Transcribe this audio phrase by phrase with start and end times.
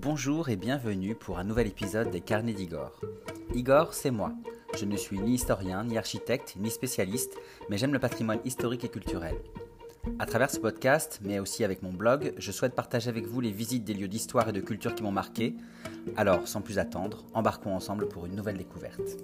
[0.00, 3.00] Bonjour et bienvenue pour un nouvel épisode des Carnets d'Igor.
[3.52, 4.32] Igor, c'est moi.
[4.78, 7.36] Je ne suis ni historien, ni architecte, ni spécialiste,
[7.68, 9.34] mais j'aime le patrimoine historique et culturel.
[10.20, 13.50] À travers ce podcast, mais aussi avec mon blog, je souhaite partager avec vous les
[13.50, 15.56] visites des lieux d'histoire et de culture qui m'ont marqué.
[16.16, 19.16] Alors, sans plus attendre, embarquons ensemble pour une nouvelle découverte.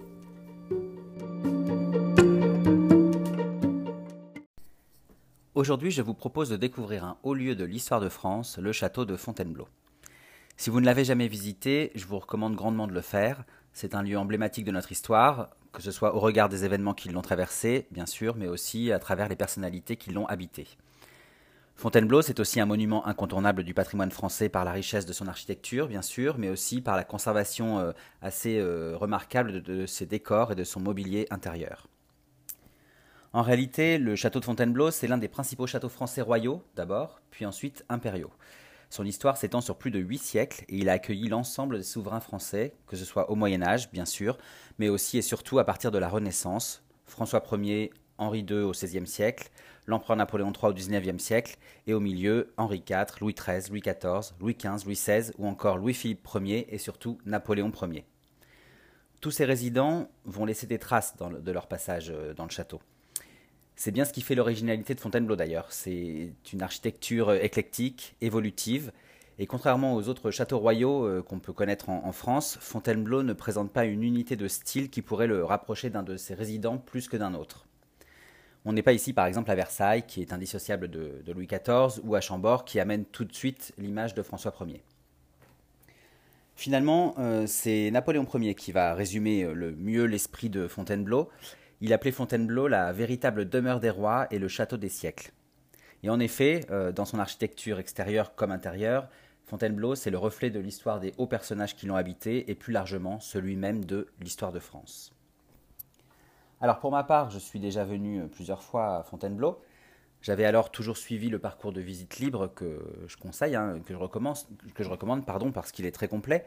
[5.54, 9.04] Aujourd'hui, je vous propose de découvrir un haut lieu de l'histoire de France, le château
[9.04, 9.68] de Fontainebleau.
[10.56, 13.44] Si vous ne l'avez jamais visité, je vous recommande grandement de le faire.
[13.72, 17.08] C'est un lieu emblématique de notre histoire, que ce soit au regard des événements qui
[17.08, 20.68] l'ont traversé, bien sûr, mais aussi à travers les personnalités qui l'ont habité.
[21.74, 25.88] Fontainebleau, c'est aussi un monument incontournable du patrimoine français par la richesse de son architecture,
[25.88, 27.90] bien sûr, mais aussi par la conservation euh,
[28.22, 31.88] assez euh, remarquable de ses décors et de son mobilier intérieur.
[33.32, 37.44] En réalité, le château de Fontainebleau, c'est l'un des principaux châteaux français royaux, d'abord, puis
[37.44, 38.30] ensuite impériaux.
[38.94, 42.20] Son histoire s'étend sur plus de huit siècles et il a accueilli l'ensemble des souverains
[42.20, 44.38] français, que ce soit au Moyen Âge, bien sûr,
[44.78, 49.08] mais aussi et surtout à partir de la Renaissance, François Ier, Henri II au XVIe
[49.08, 49.50] siècle,
[49.86, 51.56] l'empereur Napoléon III au XIXe siècle,
[51.88, 55.76] et au milieu, Henri IV, Louis XIII, Louis XIV, Louis XV, Louis XVI, ou encore
[55.76, 58.06] Louis-Philippe Ier et surtout Napoléon Ier.
[59.20, 62.80] Tous ces résidents vont laisser des traces de leur passage euh, dans le château.
[63.76, 65.66] C'est bien ce qui fait l'originalité de Fontainebleau d'ailleurs.
[65.70, 68.92] C'est une architecture euh, éclectique, évolutive,
[69.38, 73.72] et contrairement aux autres châteaux royaux euh, qu'on peut connaître en, France, Fontainebleau ne présente
[73.72, 77.16] pas une unité de style qui pourrait le rapprocher d'un de ses résidents plus que
[77.16, 77.66] d'un autre.
[78.64, 82.14] On n'est pas ici par exemple à Versailles, qui est indissociable de, Louis XIV, ou
[82.14, 84.82] à Chambord, qui amène tout de suite l'image de François Ier.
[86.56, 91.28] Finalement, euh, c'est Napoléon Ier qui va résumer le mieux l'esprit de Fontainebleau,
[91.80, 95.32] il appelait Fontainebleau la véritable demeure des rois et le château des siècles.
[96.02, 99.08] Et en effet, euh, dans son architecture extérieure comme intérieure,
[99.46, 103.20] Fontainebleau, c'est le reflet de l'histoire des hauts personnages qui l'ont habité et plus largement
[103.20, 105.14] celui même de l'histoire de France.
[106.60, 109.60] Alors pour ma part, je suis déjà venu plusieurs fois à Fontainebleau.
[110.22, 113.98] J'avais alors toujours suivi le parcours de visite libre que je conseille, hein, que, je
[113.98, 114.38] recommande,
[114.74, 116.46] que je recommande pardon, parce qu'il est très complet.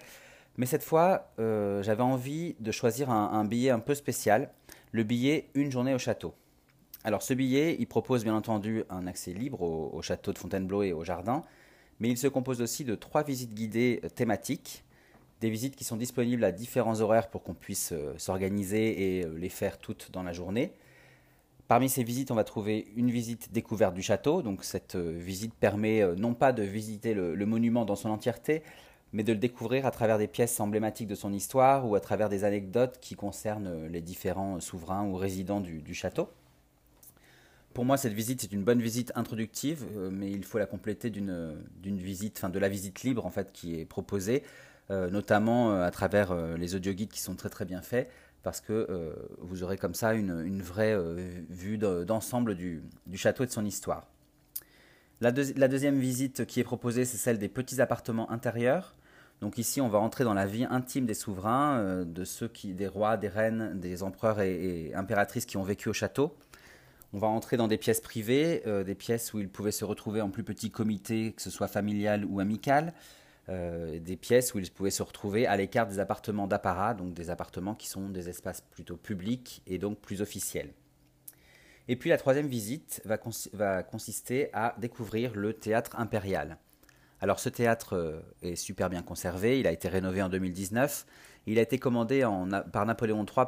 [0.57, 4.49] Mais cette fois, euh, j'avais envie de choisir un, billet un peu spécial,
[4.91, 6.33] le billet Une journée au château.
[7.03, 10.93] Alors ce billet, il propose bien entendu un accès libre au, château de Fontainebleau et
[10.93, 11.43] au jardin,
[11.99, 14.83] mais il se compose aussi de trois visites guidées euh, thématiques,
[15.41, 19.49] des visites qui sont disponibles à différents horaires pour qu'on puisse euh, s'organiser et les
[19.49, 20.73] faire toutes dans la journée.
[21.67, 24.41] Parmi ces visites, on va trouver une visite découverte du château.
[24.41, 28.63] Donc cette visite permet non pas de visiter le monument dans son entièreté,
[29.13, 32.29] mais de le découvrir à travers des pièces emblématiques de son histoire ou à travers
[32.29, 36.29] des anecdotes qui concernent les différents souverains ou résidents du, château.
[37.73, 41.09] Pour moi, cette visite, c'est une bonne visite introductive, euh, mais il faut la compléter
[41.09, 41.53] d'une
[41.83, 44.43] visite, de la visite libre en fait qui est proposée,
[44.89, 48.09] euh, notamment euh, à travers les audioguides qui sont très très bien faits,
[48.43, 50.97] parce que vous aurez comme ça une, vraie
[51.49, 52.81] vue d'ensemble du
[53.15, 54.07] château et de son histoire.
[55.19, 58.93] La, deuxième visite qui est proposée, c'est celle des petits appartements intérieurs.
[59.41, 62.73] Donc ici, on va entrer dans la vie intime des souverains, euh, de ceux qui,
[62.73, 66.35] des rois, des reines, des empereurs et, impératrices qui ont vécu au château.
[67.13, 70.21] On va entrer dans des pièces privées, euh, des pièces où ils pouvaient se retrouver
[70.21, 72.93] en plus petit comité, que ce soit familial ou amical,
[73.49, 77.31] euh, des pièces où ils pouvaient se retrouver à l'écart des appartements d'apparat, donc des
[77.31, 80.73] appartements qui sont des espaces plutôt publics et donc plus officiels.
[81.87, 86.57] Et puis la troisième visite va, consister à découvrir le théâtre impérial.
[87.19, 91.05] Alors ce théâtre euh, est super bien conservé, il a été rénové en 2019,
[91.47, 92.27] il a été commandé
[92.73, 93.47] par Napoléon III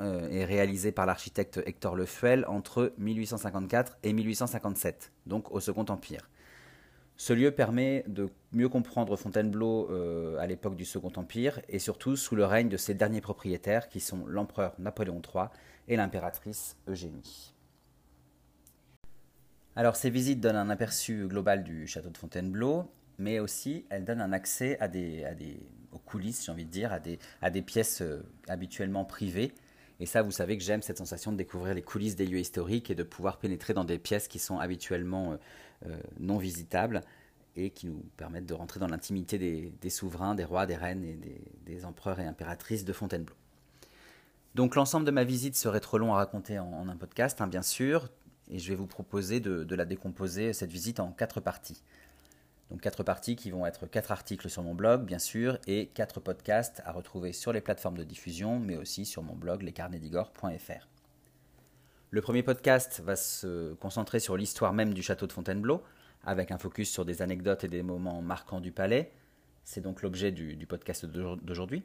[0.00, 6.28] euh, et réalisé par l'architecte Hector Lefuel entre 1854 et 1857, donc au Second Empire.
[7.16, 12.16] Ce lieu permet de mieux comprendre Fontainebleau euh, à l'époque du Second Empire et surtout
[12.16, 15.46] sous le règne de ses derniers propriétaires qui sont l'empereur Napoléon III
[15.88, 17.54] et l'impératrice Eugénie.
[19.76, 24.20] Alors ces visites donnent un aperçu global du château de Fontainebleau, mais aussi elles donnent
[24.20, 24.78] un accès
[25.92, 29.52] aux coulisses, j'ai envie de dire, à des, à des pièces euh, habituellement privées.
[30.00, 32.90] Et ça, vous savez que j'aime cette sensation de découvrir les coulisses des lieux historiques
[32.90, 35.36] et de pouvoir pénétrer dans des pièces qui sont habituellement euh,
[35.86, 37.02] euh, non visitables
[37.56, 41.18] et qui nous permettent de rentrer dans l'intimité des, souverains, des rois, des reines et
[41.66, 43.34] des, empereurs et impératrices de Fontainebleau.
[44.54, 47.62] Donc l'ensemble de ma visite serait trop long à raconter en, un podcast, hein, bien
[47.62, 48.08] sûr
[48.50, 51.82] et je vais vous proposer de, la décomposer, cette visite, en quatre parties.
[52.70, 56.20] Donc quatre parties qui vont être quatre articles sur mon blog, bien sûr, et quatre
[56.20, 60.88] podcasts à retrouver sur les plateformes de diffusion, mais aussi sur mon blog lescarnedigore.fr.
[62.10, 65.82] Le premier podcast va se concentrer sur l'histoire même du château de Fontainebleau,
[66.24, 69.12] avec un focus sur des anecdotes et des moments marquants du palais.
[69.64, 71.84] C'est donc l'objet du, du podcast d'aujourd'hui.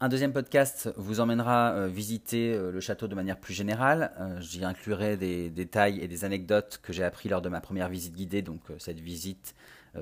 [0.00, 4.10] Un deuxième podcast vous emmènera euh, visiter euh, le château de manière plus générale.
[4.18, 7.88] Euh, j'y inclurai des détails et des anecdotes que j'ai appris lors de ma première
[7.88, 9.54] visite guidée, donc cette visite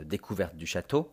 [0.05, 1.13] découverte du château.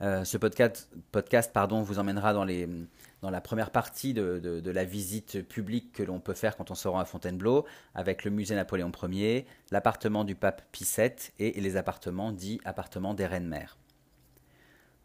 [0.00, 6.20] ce podcast, vous emmènera dans, la première partie de, de, la visite publique que l'on
[6.20, 7.66] peut faire quand on se rend à Fontainebleau,
[7.96, 11.10] avec le musée Napoléon Ier, l'appartement du pape Pie VII
[11.40, 13.76] et les appartements dits appartements des reines-mères.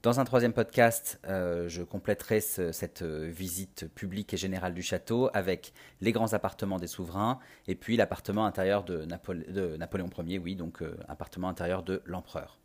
[0.08, 5.30] Dans un troisième podcast, euh, je compléterai cette euh, visite publique et générale du château
[5.34, 10.82] avec les grands appartements des souverains et puis l'appartement intérieur de, Napoléon Ier, oui, donc
[10.82, 12.58] euh, appartement intérieur de l'empereur.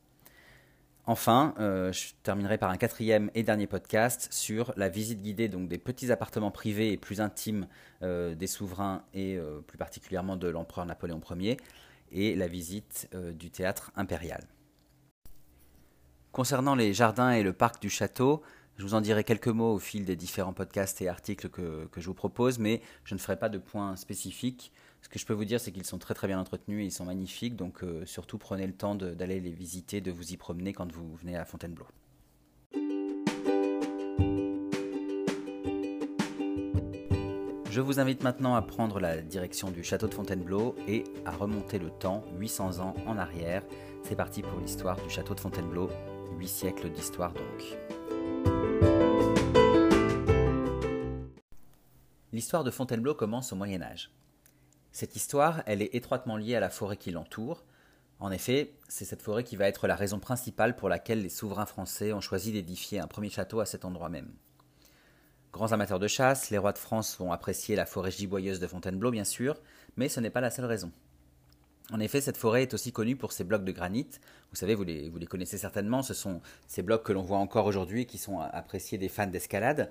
[1.05, 5.79] Enfin, je terminerai par un quatrième et dernier podcast sur la visite guidée donc des
[5.79, 7.67] petits appartements privés et plus intimes
[8.03, 9.37] des souverains et
[9.67, 11.57] plus particulièrement de l'empereur Napoléon Ier
[12.13, 14.45] et la visite du théâtre impérial.
[16.33, 18.41] Concernant les jardins et le parc du château,
[18.79, 22.07] je vous en dirai quelques mots au fil des différents podcasts et articles que, je
[22.07, 24.73] vous propose, mais je ne ferai pas de points spécifiques.
[25.03, 26.91] Ce que je peux vous dire, c'est qu'ils sont très très bien entretenus et ils
[26.91, 30.73] sont magnifiques, donc euh, surtout prenez le temps d'aller les visiter, de vous y promener
[30.73, 31.85] quand vous venez à Fontainebleau.
[37.71, 41.79] Je vous invite maintenant à prendre la direction du château de Fontainebleau et à remonter
[41.79, 43.63] le temps 800 ans en arrière.
[44.03, 45.91] C'est parti pour l'histoire du château de Fontainebleau
[46.43, 47.79] Huit siècles d'histoire donc.
[52.33, 54.11] L'histoire de Fontainebleau commence au Moyen Âge.
[54.91, 57.63] Cette histoire, elle est étroitement liée à la forêt qui l'entoure.
[58.19, 61.65] En effet, c'est cette forêt qui va être la raison principale pour laquelle les souverains
[61.65, 64.35] français ont choisi d'édifier un premier château à cet endroit même.
[65.53, 69.13] Grands amateurs de chasse, les rois de France vont apprécier la forêt giboyeuse de Fontainebleau,
[69.13, 69.61] bien sûr,
[69.97, 70.91] mais ce n'est pas la seule raison.
[71.91, 74.09] En effet, cette forêt est aussi connue pour ses blocs de granit.
[74.51, 78.07] Vous savez, vous les, connaissez certainement, ce sont ces blocs que l'on voit encore aujourd'hui
[78.07, 79.91] qui sont appréciés des fans d'escalade.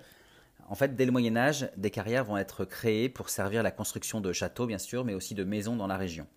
[0.70, 4.22] En fait, dès le Moyen Âge, des carrières vont être créées pour servir la construction
[4.22, 6.28] de châteaux, bien sûr, mais aussi de maisons dans la région.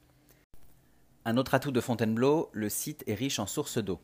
[1.25, 4.01] Un autre atout de Fontainebleau, le site est riche en sources d'eau.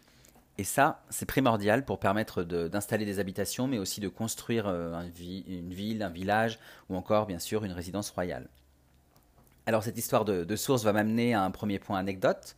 [0.57, 5.73] Et ça, c'est primordial pour permettre d'installer des habitations, mais aussi de construire euh, une
[5.73, 6.59] ville, un village,
[6.89, 8.49] ou encore, bien sûr, une résidence royale.
[9.67, 12.57] Alors cette histoire de, source va m'amener à un premier point anecdote.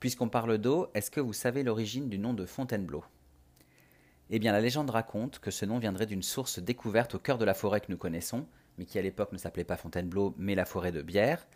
[0.00, 3.04] Puisqu'on parle d'eau, est-ce que vous savez l'origine du nom de Fontainebleau?
[4.30, 7.44] Eh bien la légende raconte que ce nom viendrait d'une source découverte au cœur de
[7.44, 8.46] la forêt que nous connaissons,
[8.78, 11.46] mais qui à l'époque ne s'appelait pas Fontainebleau, mais la forêt de Bière.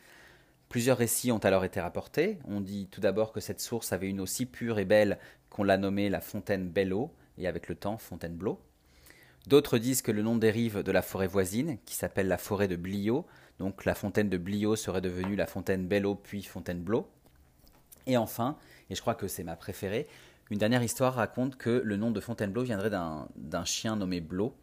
[0.68, 2.38] Plusieurs récits ont alors été rapportés.
[2.46, 5.18] On dit tout d'abord que cette source avait une eau si pure et belle
[5.50, 8.60] qu'on l'a nommée la fontaine Belle Eau, et avec le temps Fontainebleau.
[9.46, 12.76] D'autres disent que le nom dérive de la forêt voisine, qui s'appelle la forêt de
[12.76, 13.26] Bliot,
[13.58, 17.08] donc la fontaine de Bliot serait devenue la fontaine Bello puis Fontainebleau.
[18.06, 18.56] Et enfin,
[18.90, 20.06] et je crois que c'est ma préférée,
[20.50, 24.54] une dernière histoire raconte que le nom de Fontainebleau viendrait d'un chien nommé Blot.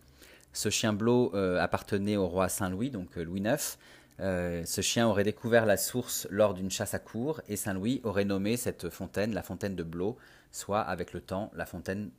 [0.53, 3.77] Ce chien Blot euh, appartenait au roi Saint-Louis, donc euh, Louis IX.
[4.19, 8.25] Euh, ce chien aurait découvert la source lors d'une chasse à cour et Saint-Louis aurait
[8.25, 10.17] nommé cette fontaine la fontaine de Blot,
[10.51, 12.11] soit avec le temps la fontaine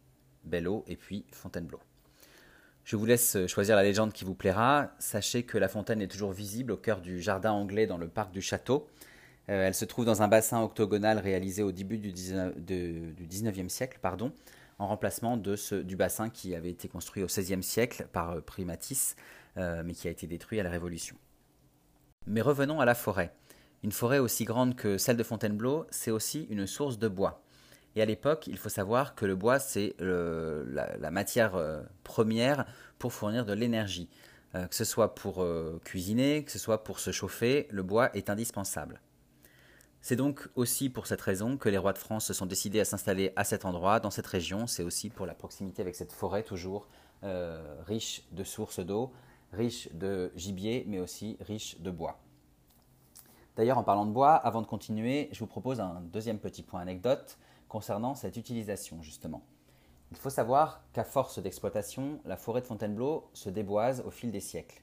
[0.45, 1.81] Bello et puis Fontainebleau.
[2.85, 4.91] Je vous laisse choisir la légende qui vous plaira.
[4.99, 8.31] Sachez que la fontaine est toujours visible au cœur du jardin anglais dans le parc
[8.31, 8.87] du château.
[9.49, 13.99] Euh, elle se trouve dans un bassin octogonal réalisé au début du, 19, e siècle,
[14.01, 14.33] pardon,
[14.79, 19.17] en remplacement du bassin qui avait été construit au XVIe siècle par euh, Primatis,
[19.57, 21.17] euh, mais qui a été détruit à la Révolution.
[22.27, 23.35] Mais revenons à la forêt.
[23.83, 27.44] Une forêt aussi grande que celle de Fontainebleau, c'est aussi une source de bois.
[27.97, 32.67] Et à l'époque, il faut savoir que le bois, c'est la, matière euh, première
[32.99, 34.09] pour fournir de l'énergie.
[34.55, 38.15] Euh, que ce soit pour euh, cuisiner, que ce soit pour se chauffer, le bois
[38.17, 39.01] est indispensable.
[40.01, 42.85] C'est donc aussi pour cette raison que les rois de France se sont décidés à
[42.85, 44.67] s'installer à cet endroit, dans cette région.
[44.67, 46.89] C'est aussi pour la proximité avec cette forêt toujours
[47.87, 49.11] riche de sources d'eau,
[49.55, 52.19] riche de gibier, mais aussi riche de bois.
[53.57, 56.81] D'ailleurs, en parlant de bois, avant de continuer, je vous propose un deuxième petit point
[56.81, 57.39] anecdote
[57.75, 59.43] concernant cette utilisation justement.
[60.13, 64.39] Il faut savoir qu'à force d'exploitation, la forêt de Fontainebleau se déboise au fil des
[64.39, 64.81] siècles.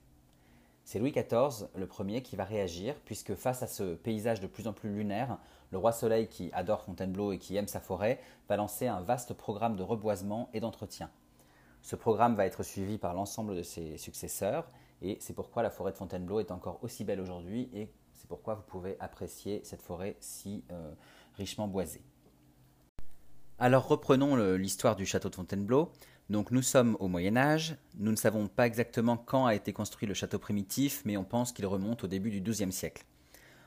[0.84, 4.68] C'est Louis XIV, le premier, qui va réagir, puisque face à ce paysage de plus
[4.68, 5.38] en plus lunaire,
[5.72, 8.20] le roi Soleil, qui adore Fontainebleau et qui aime sa forêt,
[8.50, 11.10] va lancer un vaste programme de reboisement et d'entretien.
[11.82, 14.70] Ce programme va être suivi par l'ensemble de ses successeurs,
[15.02, 18.56] et c'est pourquoi la forêt de Fontainebleau est encore aussi belle aujourd'hui, et c'est pourquoi
[18.56, 20.92] vous pouvez apprécier cette forêt si euh,
[21.38, 22.04] richement boisée.
[23.64, 25.92] Alors reprenons l'histoire du château de Fontainebleau.
[26.32, 30.08] Donc nous sommes au Moyen Âge, nous ne savons pas exactement quand a été construit
[30.08, 33.06] le château primitif, mais on pense qu'il remonte au début du XIIe siècle.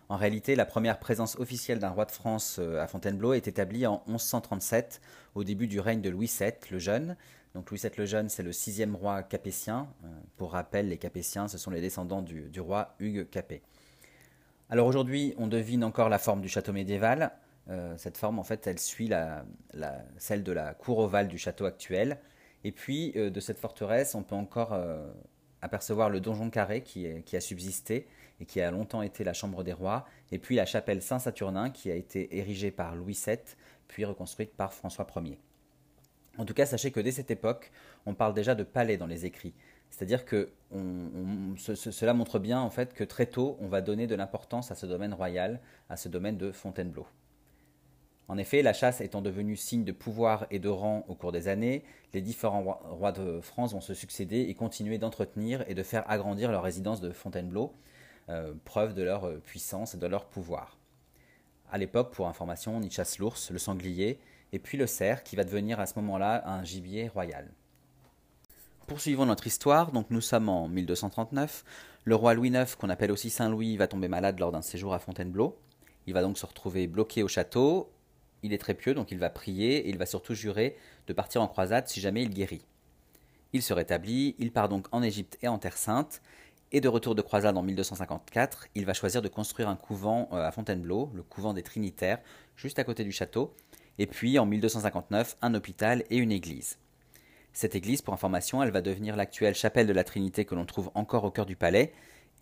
[0.09, 3.87] En réalité, la première présence officielle d'un roi de France euh, à Fontainebleau est établie
[3.87, 5.01] en 1137,
[5.37, 7.17] au début du règne de Louis VII le Jeune.
[7.55, 9.87] Donc Louis VII le Jeune, c'est le sixième roi capétien.
[10.03, 13.63] Euh, pour rappel, les capétiens, ce sont les descendants du, roi Hugues Capet.
[14.71, 17.31] Alors aujourd'hui, on devine encore la forme du château médiéval.
[17.71, 19.11] Euh, cette forme, en fait, elle suit
[20.19, 22.19] celle de la cour ovale du château actuel.
[22.65, 24.75] Et puis, de cette forteresse, on peut encore
[25.65, 28.07] apercevoir le donjon carré qui, a subsisté
[28.41, 31.91] et qui a longtemps été la chambre des rois, et puis la chapelle Saint-Saturnin qui
[31.91, 33.39] a été érigée par Louis VII,
[33.89, 35.39] puis reconstruite par François Ier.
[36.37, 37.71] En tout cas, sachez que dès cette époque,
[38.07, 39.55] on parle déjà de palais dans les écrits.
[39.89, 40.51] C'est-à-dire que
[41.57, 44.87] cela montre bien en fait que très tôt, on va donner de l'importance à ce
[44.87, 47.07] domaine royal, à ce domaine de Fontainebleau.
[48.29, 51.49] En effet, la chasse étant devenue signe de pouvoir et de rang au cours des
[51.49, 56.11] années, les différents rois de France vont se succéder et continuer d'entretenir et de faire
[56.11, 57.75] agrandir leur résidence de Fontainebleau,
[58.31, 60.79] euh, preuve de leur euh, puissance et de leur pouvoir.
[61.71, 64.19] À l'époque, pour information, on y chasse l'ours, le sanglier,
[64.53, 67.51] et puis le cerf, qui va devenir à ce moment-là un gibier royal.
[68.87, 71.65] Poursuivons notre histoire, donc nous sommes en 1239.
[72.05, 74.95] Le roi Louis IX, qu'on appelle aussi Saint Louis, va tomber malade lors d'un séjour
[74.95, 75.59] à Fontainebleau.
[76.07, 77.94] Il va donc se retrouver bloqué au château
[78.45, 81.43] il est très pieux, donc il va prier et il va surtout jurer de partir
[81.43, 82.65] en croisade si jamais il guérit.
[83.55, 86.21] Il se rétablit, il part donc en Égypte et en Terre Sainte,
[86.71, 90.45] et de retour de croisade en 1254, il va choisir de construire un couvent euh,
[90.45, 92.19] à Fontainebleau, le couvent des Trinitaires,
[92.57, 93.55] juste à côté du château,
[93.99, 96.79] et puis en 1259, un hôpital et une église.
[97.53, 100.91] Cette église, pour information, elle va devenir l'actuelle chapelle de la Trinité que l'on trouve
[100.95, 101.93] encore au cœur du palais,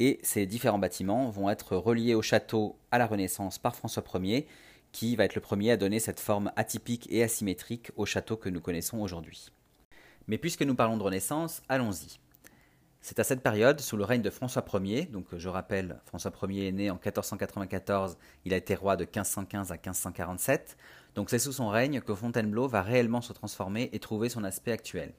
[0.01, 4.47] et ces différents bâtiments vont être reliés au château à la Renaissance par François Ier,
[4.93, 8.49] qui va être le premier à donner cette forme atypique et asymétrique au château que
[8.49, 9.49] nous connaissons aujourd'hui.
[10.29, 12.21] Mais puisque nous parlons de Renaissance, allons-y.
[13.01, 16.69] C'est à cette période, sous le règne de François Ier, donc je rappelle, François Ier
[16.69, 20.77] est né en 1494, il a été roi de 1515 à 1547,
[21.17, 24.71] donc c'est sous son règne que Fontainebleau va réellement se transformer et trouver son aspect
[24.71, 25.15] actuel.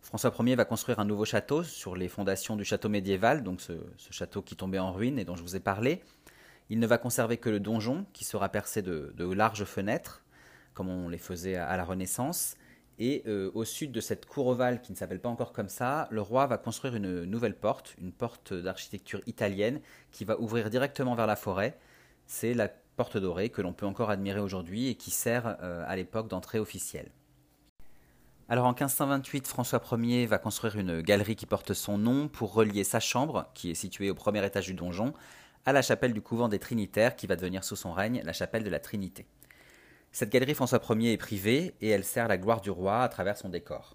[0.00, 3.72] François Ier va construire un nouveau château sur les fondations du château médiéval, donc ce,
[3.96, 6.00] ce château qui tombait en ruine et dont je vous ai parlé,
[6.70, 10.24] il ne va conserver que le donjon, qui sera percé de, larges fenêtres,
[10.74, 12.56] comme on les faisait à, la Renaissance.
[13.00, 16.08] Et euh, au sud de cette cour ovale, qui ne s'appelle pas encore comme ça,
[16.10, 21.14] le roi va construire une nouvelle porte, une porte d'architecture italienne, qui va ouvrir directement
[21.14, 21.78] vers la forêt.
[22.26, 25.94] C'est la porte dorée que l'on peut encore admirer aujourd'hui et qui sert euh, à
[25.94, 27.12] l'époque d'entrée officielle.
[28.50, 32.82] Alors en 1528, François Ier va construire une galerie qui porte son nom pour relier
[32.82, 35.12] sa chambre, qui est située au premier étage du donjon,
[35.68, 38.64] à la chapelle du couvent des Trinitaires qui va devenir sous son règne la chapelle
[38.64, 39.26] de la Trinité.
[40.12, 43.36] Cette galerie François Ier est privée et elle sert la gloire du roi à travers
[43.36, 43.94] son décor.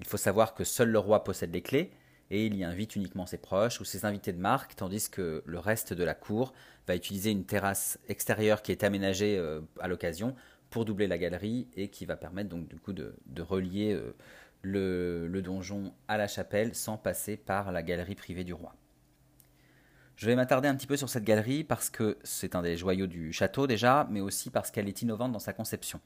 [0.00, 1.90] Il faut savoir que seul le roi possède les clés
[2.30, 5.58] et il y invite uniquement ses proches ou ses invités de marque, tandis que le
[5.58, 6.54] reste de la cour
[6.88, 10.34] va utiliser une terrasse extérieure qui est aménagée euh, à l'occasion
[10.70, 14.14] pour doubler la galerie et qui va permettre donc du coup de, relier euh,
[14.62, 18.74] le donjon à la chapelle sans passer par la galerie privée du roi.
[20.16, 23.08] Je vais m'attarder un petit peu sur cette galerie parce que c'est un des joyaux
[23.08, 26.00] du château déjà, mais aussi parce qu'elle est innovante dans sa conception.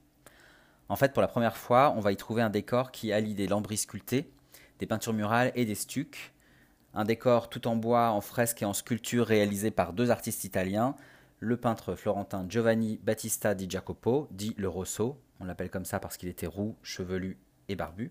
[0.88, 3.46] En fait, pour la première fois, on va y trouver un décor qui allie des
[3.46, 4.30] lambris sculptés,
[4.78, 6.32] des peintures murales et des stucs.
[6.94, 10.96] Un décor tout en bois, en fresque et en sculpture réalisé par deux artistes italiens,
[11.38, 16.16] le peintre florentin Giovanni Battista di Jacopo, dit le Rosso, on l'appelle comme ça parce
[16.16, 17.38] qu'il était roux, chevelu
[17.68, 18.10] et barbu,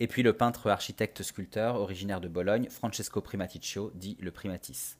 [0.00, 4.96] et puis le peintre architecte sculpteur originaire de Bologne, Francesco Primaticcio, dit le Primatis.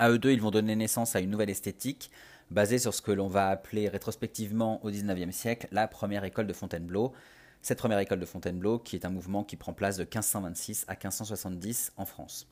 [0.00, 2.10] À eux deux, ils vont donner naissance à une nouvelle esthétique
[2.50, 6.54] basée sur ce que l'on va appeler rétrospectivement au XIXe siècle la première école de
[6.54, 7.12] Fontainebleau.
[7.60, 10.92] Cette première école de Fontainebleau qui est un mouvement qui prend place de 1526 à
[10.92, 12.48] 1570 en France.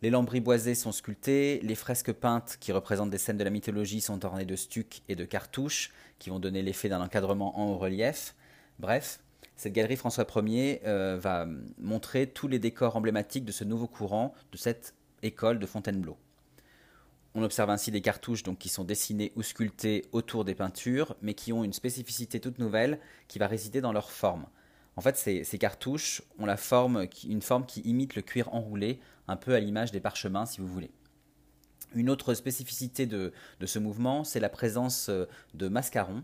[0.00, 4.00] Les lambris boisés sont sculptés, les fresques peintes qui représentent des scènes de la mythologie
[4.00, 7.78] sont ornées de stucs et de cartouches qui vont donner l'effet d'un encadrement en haut
[7.78, 8.36] relief.
[8.78, 9.18] Bref,
[9.56, 14.34] cette galerie François Ier euh, va montrer tous les décors emblématiques de ce nouveau courant,
[14.52, 14.94] de cette
[15.24, 16.16] école de Fontainebleau.
[17.36, 21.34] On observe ainsi des cartouches donc, qui sont dessinées ou sculptées autour des peintures, mais
[21.34, 24.46] qui ont une spécificité toute nouvelle qui va résider dans leur forme.
[24.96, 29.34] En fait, ces, cartouches ont la forme, une forme qui imite le cuir enroulé, un
[29.34, 30.92] peu à l'image des parchemins, si vous voulez.
[31.96, 33.32] Une autre spécificité de,
[33.64, 36.22] ce mouvement, c'est la présence euh, de mascarons.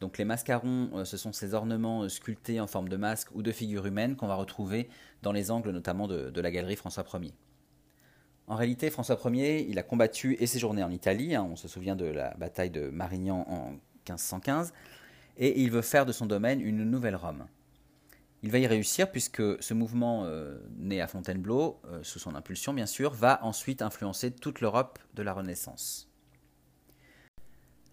[0.00, 3.42] Donc les mascarons, euh, ce sont ces ornements euh, sculptés en forme de masque ou
[3.42, 4.88] de figures humaines qu'on va retrouver
[5.22, 7.32] dans les angles notamment de la galerie François Ier.
[8.48, 11.96] En réalité, François Ier, il a combattu et séjourné en Italie, hein, on se souvient
[11.96, 13.72] de la bataille de Marignan en
[14.06, 14.72] 1515,
[15.36, 17.46] et il veut faire de son domaine une nouvelle Rome.
[18.42, 22.72] Il va y réussir puisque ce mouvement euh, né à Fontainebleau, euh, sous son impulsion
[22.72, 26.08] bien sûr, va ensuite influencer toute l'Europe de la Renaissance.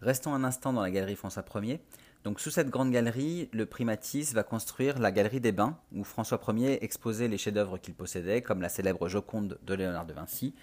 [0.02, 1.82] Restons un instant dans la galerie François Ier.
[2.26, 6.42] Donc sous cette grande galerie, le primatis va construire la galerie des bains, où François
[6.48, 10.56] Ier exposait les chefs-d'œuvre qu'il possédait, comme la célèbre Joconde de Léonard de Vinci.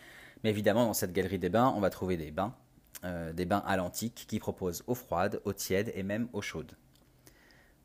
[0.43, 2.57] Mais évidemment, dans cette galerie des bains, on va trouver des bains,
[3.05, 6.73] euh, des bains à l'antique, qui proposent eau froide, eau tiède et même eau chaude.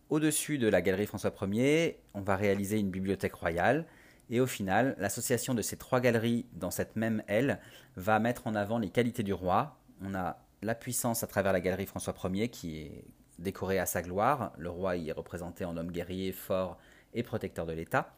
[0.10, 3.86] Au-dessus de la galerie François Ier, on va réaliser une bibliothèque royale.
[4.31, 7.60] Et au final, l'association de ces trois galeries dans cette même aile
[7.96, 9.77] va mettre en avant les qualités du roi.
[10.01, 13.05] On a la puissance à travers la galerie François Ier qui est
[13.39, 14.51] décorée à sa gloire.
[14.58, 16.77] Le roi y est représenté en homme guerrier, fort
[17.13, 18.13] et protecteur de l'État.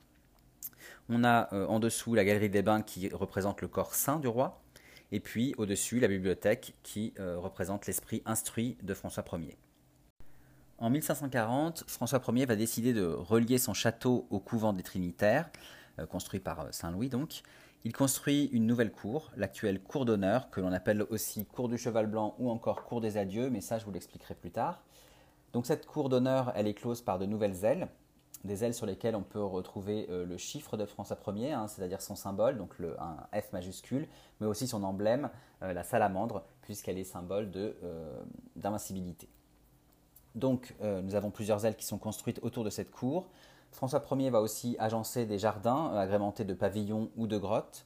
[1.10, 4.28] On a euh, en dessous la galerie des bains qui représente le corps saint du
[4.28, 4.62] roi.
[5.12, 9.58] Et puis au-dessus la bibliothèque qui euh, représente l'esprit instruit de François Ier.
[10.78, 15.50] En 1540, François Ier va décider de relier son château au couvent des Trinitaires,
[15.98, 17.42] euh, construit par Saint Louis donc.
[17.86, 22.08] Il construit une nouvelle cour, l'actuelle cour d'honneur, que l'on appelle aussi cour du cheval
[22.08, 24.84] blanc ou encore cour des adieux, mais ça je vous l'expliquerai plus tard.
[25.54, 27.88] Donc cette cour d'honneur, elle est close par de nouvelles ailes,
[28.44, 32.02] des ailes sur lesquelles on peut retrouver euh, le chiffre de François Ier, hein, c'est-à-dire
[32.02, 34.08] son symbole, donc un F majuscule,
[34.40, 35.30] mais aussi son emblème,
[35.62, 37.52] la salamandre, puisqu'elle est symbole
[38.56, 39.28] d'invincibilité.
[40.36, 43.28] Donc euh, nous avons plusieurs ailes qui sont construites autour de cette cour.
[43.72, 47.86] François Ier va aussi agencer des jardins euh, agrémentés de pavillons ou de grottes.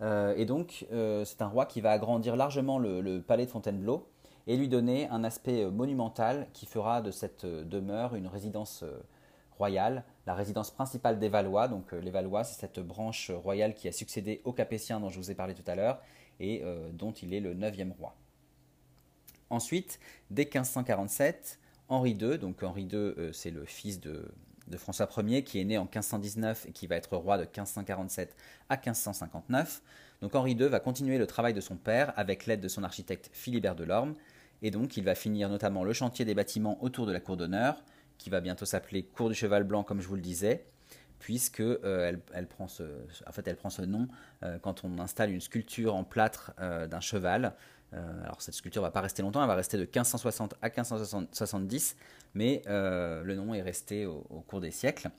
[0.00, 4.08] Euh, et donc c'est un roi qui va agrandir largement le, palais de Fontainebleau
[4.46, 8.84] et lui donner un aspect monumental qui fera de cette demeure une résidence
[9.56, 11.68] royale, la résidence principale des Valois.
[11.68, 15.30] Donc les Valois, c'est cette branche royale qui a succédé aux Capétiens dont je vous
[15.30, 16.02] ai parlé tout à l'heure
[16.40, 18.14] et dont il est le neuvième roi.
[19.50, 21.58] Ensuite, dès 1547,
[21.88, 22.38] Henri II.
[22.38, 24.30] Donc Henri II, euh, c'est le fils de,
[24.76, 28.34] François Ier qui est né en 1519 et qui va être roi de 1547
[28.68, 29.82] à 1559.
[30.22, 33.30] Donc Henri II va continuer le travail de son père avec l'aide de son architecte
[33.32, 34.14] Philibert Delorme.
[34.64, 37.84] Et donc il va finir notamment le chantier des bâtiments autour de la cour d'honneur,
[38.18, 40.64] qui va bientôt s'appeler Cour du Cheval Blanc comme je vous le disais,
[41.20, 42.82] puisque euh, elle, prend ce,
[43.84, 44.08] nom
[44.42, 47.54] euh, quand on installe une sculpture en plâtre d'un cheval
[47.94, 51.96] euh, alors cette sculpture va pas rester longtemps, elle va rester de 1560 à 1570,
[52.34, 55.10] mais euh, le nom est resté au, cours des siècles.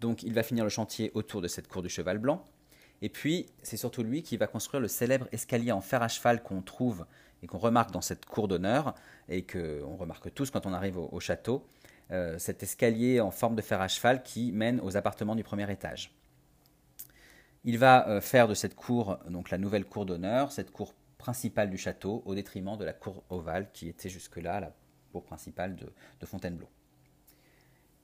[0.00, 2.46] Donc il va finir le chantier autour de cette cour du cheval blanc.
[3.00, 6.42] Et puis c'est surtout lui qui va construire le célèbre escalier en fer à cheval
[6.42, 7.06] qu'on trouve
[7.42, 8.94] et qu'on remarque dans cette cour d'honneur
[9.28, 11.66] et qu'on remarque tous quand on arrive au, château.
[12.10, 15.70] Euh, cet escalier en forme de fer à cheval qui mène aux appartements du premier
[15.70, 16.14] étage.
[17.64, 21.76] Il va faire de cette cour donc la nouvelle cour d'honneur, cette cour principale du
[21.76, 24.72] château au détriment de la cour ovale qui était jusque-là la
[25.12, 26.68] cour principale de, Fontainebleau.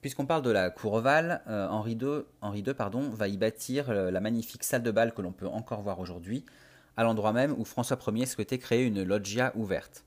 [0.01, 3.89] Puisqu'on parle de la cour ovale, euh, Henri II, Henri II pardon, va y bâtir
[3.89, 6.45] euh, la magnifique salle de bal que l'on peut encore voir aujourd'hui,
[6.97, 10.05] à l'endroit même où François Ier souhaitait créer une loggia ouverte.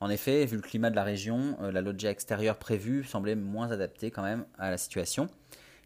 [0.00, 3.70] En effet, vu le climat de la région, euh, la loggia extérieure prévue semblait moins
[3.70, 5.28] adaptée quand même à la situation.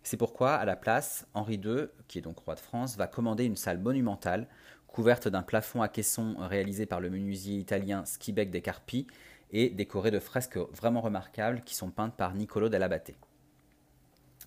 [0.03, 3.45] C'est pourquoi, à la place, Henri II, qui est donc roi de France, va commander
[3.45, 4.47] une salle monumentale
[4.87, 9.07] couverte d'un plafond à caisson réalisé par le menuisier italien Schiebeck des Carpi
[9.53, 13.13] et décorée de fresques vraiment remarquables qui sont peintes par Niccolo dell'Abate.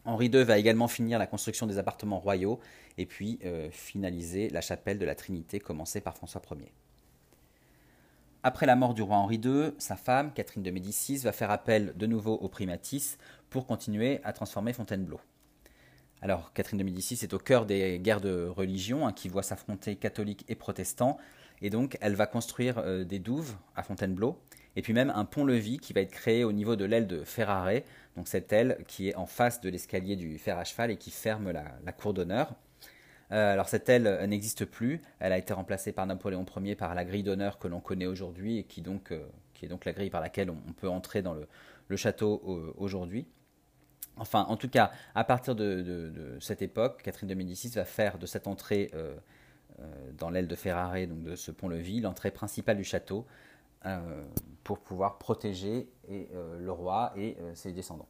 [0.06, 2.60] Henri II va également finir la construction des appartements royaux
[2.98, 6.72] et puis euh, finaliser la chapelle de la Trinité commencée par François Ier.
[8.44, 11.94] Après la mort du roi Henri II, sa femme, Catherine de Médicis, va faire appel
[11.96, 13.20] de nouveau au primatis
[13.52, 15.20] pour continuer à transformer Fontainebleau.
[16.24, 19.96] Alors, Catherine de Médicis est au cœur des guerres de religion hein, qui voient s'affronter
[19.96, 21.18] catholiques et protestants.
[21.62, 24.40] Et donc, elle va construire euh, des douves à Fontainebleau,
[24.76, 27.82] et puis même un pont-levis qui va être créé au niveau de l'aile de Ferrare,
[28.16, 31.12] donc cette aile qui est en face de l'escalier du fer à cheval et qui
[31.12, 32.54] ferme la, cour d'honneur.
[33.32, 37.06] Euh, alors cette aile n'existe plus, elle a été remplacée par Napoléon Ier par la
[37.06, 40.10] grille d'honneur que l'on connaît aujourd'hui et qui, donc, euh, qui est donc la grille
[40.10, 43.28] par laquelle on, peut entrer dans le château aujourd'hui.
[44.18, 48.26] Enfin, en tout cas, à partir de, cette époque, Catherine de Médicis va faire de
[48.26, 49.16] cette entrée euh,
[49.80, 53.51] euh, dans l'aile de Ferrare, donc de ce pont-levis, l'entrée principale du château, euh,
[54.64, 58.08] pour pouvoir protéger le roi et ses descendants.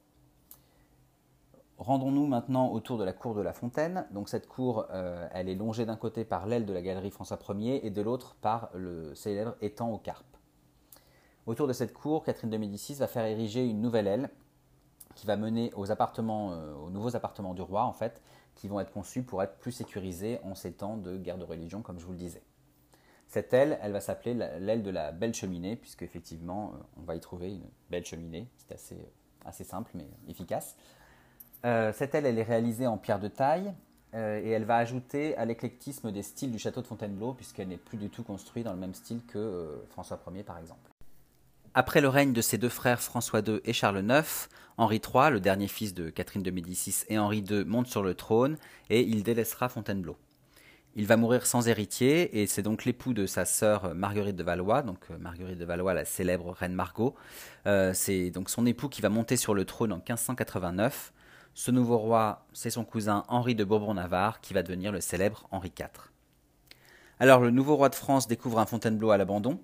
[1.78, 4.06] Rendons-nous maintenant autour de la cour de la Fontaine.
[4.12, 7.90] Donc cette cour, est longée d'un côté par l'aile de la galerie François Ier et
[7.90, 10.32] de l'autre par le célèbre étang aux carpes.
[11.48, 14.30] Autour de cette cour, Catherine de Médicis va faire ériger une nouvelle aile
[15.16, 18.22] qui va mener aux euh, aux nouveaux appartements du roi en fait,
[18.56, 21.82] qui vont être conçus pour être plus sécurisés en ces temps de guerre de religion,
[21.82, 22.44] comme je vous le disais.
[23.32, 27.16] Cette aile, elle va s'appeler l'aile de la belle cheminée, puisque effectivement, euh, on va
[27.16, 28.46] y trouver une belle cheminée.
[28.58, 28.98] C'est assez,
[29.46, 30.76] assez simple mais efficace.
[31.66, 33.74] Euh, cette aile, elle est réalisée en pierre de taille
[34.14, 37.98] et elle va ajouter à l'éclectisme des styles du château de Fontainebleau, puisqu'elle n'est plus
[37.98, 40.92] du tout construite dans le même style que François Ier, par exemple.
[41.74, 45.40] Après le règne de ses deux frères François II et Charles IX, Henri III, le
[45.40, 48.58] dernier fils de Catherine de Médicis et Henri II, monte sur le trône
[48.90, 50.18] et il délaissera Fontainebleau.
[50.98, 54.82] Il va mourir sans héritier et c'est donc l'époux de sa sœur Marguerite de Valois,
[54.82, 57.16] donc euh, Marguerite de Valois, la célèbre reine Margot.
[57.66, 61.14] Euh, c'est donc son époux qui va monter sur le trône en 1589.
[61.54, 65.72] Ce nouveau roi, c'est son cousin Henri de Bourbon-Navarre qui va devenir le célèbre Henri
[65.80, 65.88] IV.
[67.20, 69.62] Alors le nouveau roi de France découvre un Fontainebleau à l'abandon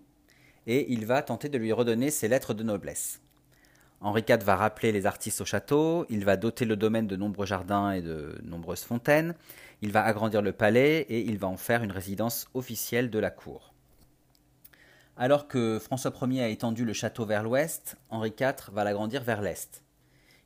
[0.66, 3.20] et il va tenter de lui redonner ses lettres de noblesse.
[4.00, 7.48] Henri IV va rappeler les artistes au château, il va doter le domaine de nombreux
[7.48, 9.34] jardins et de nombreuses fontaines,
[9.82, 13.30] il va agrandir le palais et il va en faire une résidence officielle de la
[13.30, 13.74] cour.
[15.16, 19.42] Alors que François Ier a étendu le château vers l'ouest, Henri IV va l'agrandir vers
[19.42, 19.84] l'est.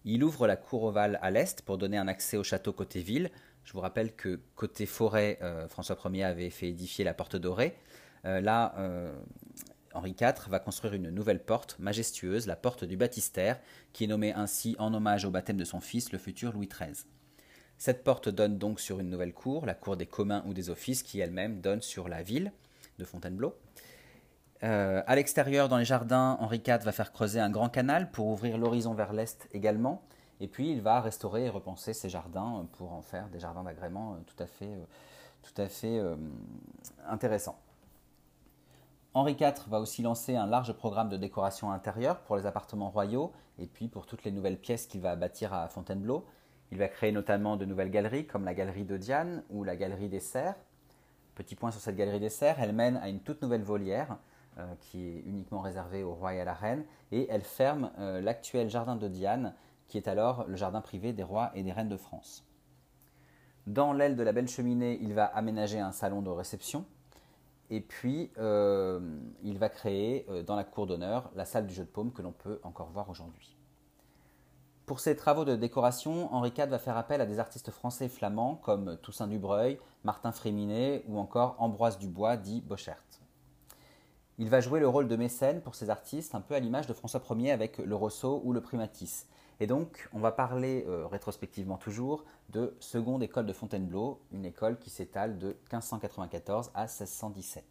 [0.05, 3.29] Il ouvre la cour ovale à l'est pour donner un accès au château côté ville.
[3.63, 7.77] Je vous rappelle que côté forêt, euh, François Ier avait fait édifier la porte dorée.
[8.25, 9.13] Euh, là, euh,
[9.93, 13.59] Henri IV va construire une nouvelle porte majestueuse, la porte du baptistère,
[13.93, 17.05] qui est nommée ainsi en hommage au baptême de son fils, le futur Louis XIII.
[17.81, 21.01] Cette porte donne donc sur une nouvelle cour, la cour des communs ou des offices,
[21.01, 22.51] qui elle-même donne sur la ville
[22.99, 23.55] de Fontainebleau.
[24.61, 28.27] Euh, à l'extérieur, dans les jardins, Henri IV va faire creuser un grand canal pour
[28.27, 30.03] ouvrir l'horizon vers l'est également.
[30.39, 34.13] Et puis, il va restaurer et repenser ces jardins pour en faire des jardins d'agrément
[34.13, 34.17] euh,
[34.61, 34.81] euh,
[35.43, 36.03] tout à fait
[37.07, 37.57] intéressants.
[39.15, 43.31] Henri IV va aussi lancer un large programme de décoration intérieure pour les appartements royaux
[43.57, 46.27] et puis pour toutes les nouvelles pièces qu'il va bâtir à Fontainebleau.
[46.71, 50.07] Il va créer notamment de nouvelles galeries comme la galerie de Diane ou la galerie
[50.07, 50.55] des Serres.
[51.35, 54.17] Petit point sur cette galerie des Serres, elle mène à une toute nouvelle volière
[54.57, 58.21] euh, qui est uniquement réservée au roi et à la reine et elle ferme euh,
[58.21, 59.53] l'actuel jardin de Diane
[59.89, 62.47] qui est alors le jardin privé des rois et des reines de France.
[63.67, 66.85] Dans l'aile de la belle cheminée, il va aménager un salon de réception
[67.69, 68.99] et puis, euh,
[69.43, 72.33] il va créer dans la cour d'honneur la salle du jeu de paume que l'on
[72.33, 73.55] peut encore voir aujourd'hui.
[74.91, 78.55] Pour ses travaux de décoration, Henri IV va faire appel à des artistes français flamands
[78.55, 83.01] comme Toussaint Dubreuil, Martin Fréminet ou encore Ambroise Dubois, dit Bochert.
[84.37, 86.93] Il va jouer le rôle de mécène pour ces artistes, un peu à l'image de
[86.93, 89.27] François Ier avec le Rousseau ou le Primatis.
[89.61, 94.77] Et donc, on va parler euh, rétrospectivement toujours de Seconde École de Fontainebleau, une école
[94.77, 97.63] qui s'étale de 1594 à 1617.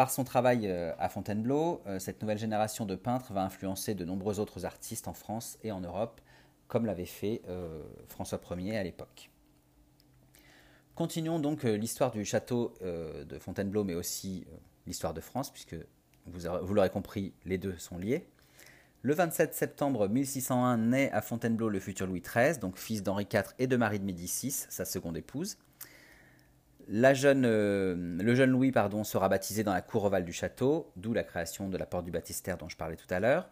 [0.00, 4.06] Par son travail euh, à Fontainebleau, euh, cette nouvelle génération de peintres va influencer de
[4.06, 6.22] nombreux autres artistes en France et en Europe,
[6.68, 7.42] comme l'avait fait
[8.08, 9.30] François Ier à l'époque.
[10.94, 14.46] Continuons donc l'histoire du château de Fontainebleau, mais aussi
[14.86, 15.76] l'histoire de France, puisque
[16.24, 18.26] vous l'aurez compris, les deux sont liés.
[19.02, 23.52] Le 27 septembre 1601 naît à Fontainebleau le futur Louis XIII, donc fils d'Henri IV
[23.58, 25.58] et de Marie de Médicis, sa seconde épouse.
[26.92, 28.72] Euh, le jeune Louis
[29.04, 32.10] sera baptisé dans la cour ovale du château, d'où la création de la porte du
[32.10, 33.48] baptistère dont je parlais tout à l'heure.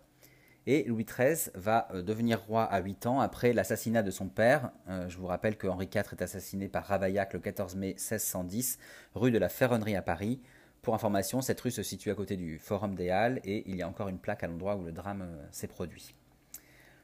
[0.66, 4.70] Et Louis XIII va euh, devenir roi à 8 ans après l'assassinat de son père.
[4.88, 8.78] Euh, je vous rappelle que Henri IV est assassiné par Ravaillac le 14 mai 1610,
[9.14, 10.40] rue de la Ferronnerie à Paris,
[10.82, 13.82] pour information, cette rue se situe à côté du Forum des Halles et il y
[13.82, 16.14] a encore une plaque à l'endroit où le drame s'est produit.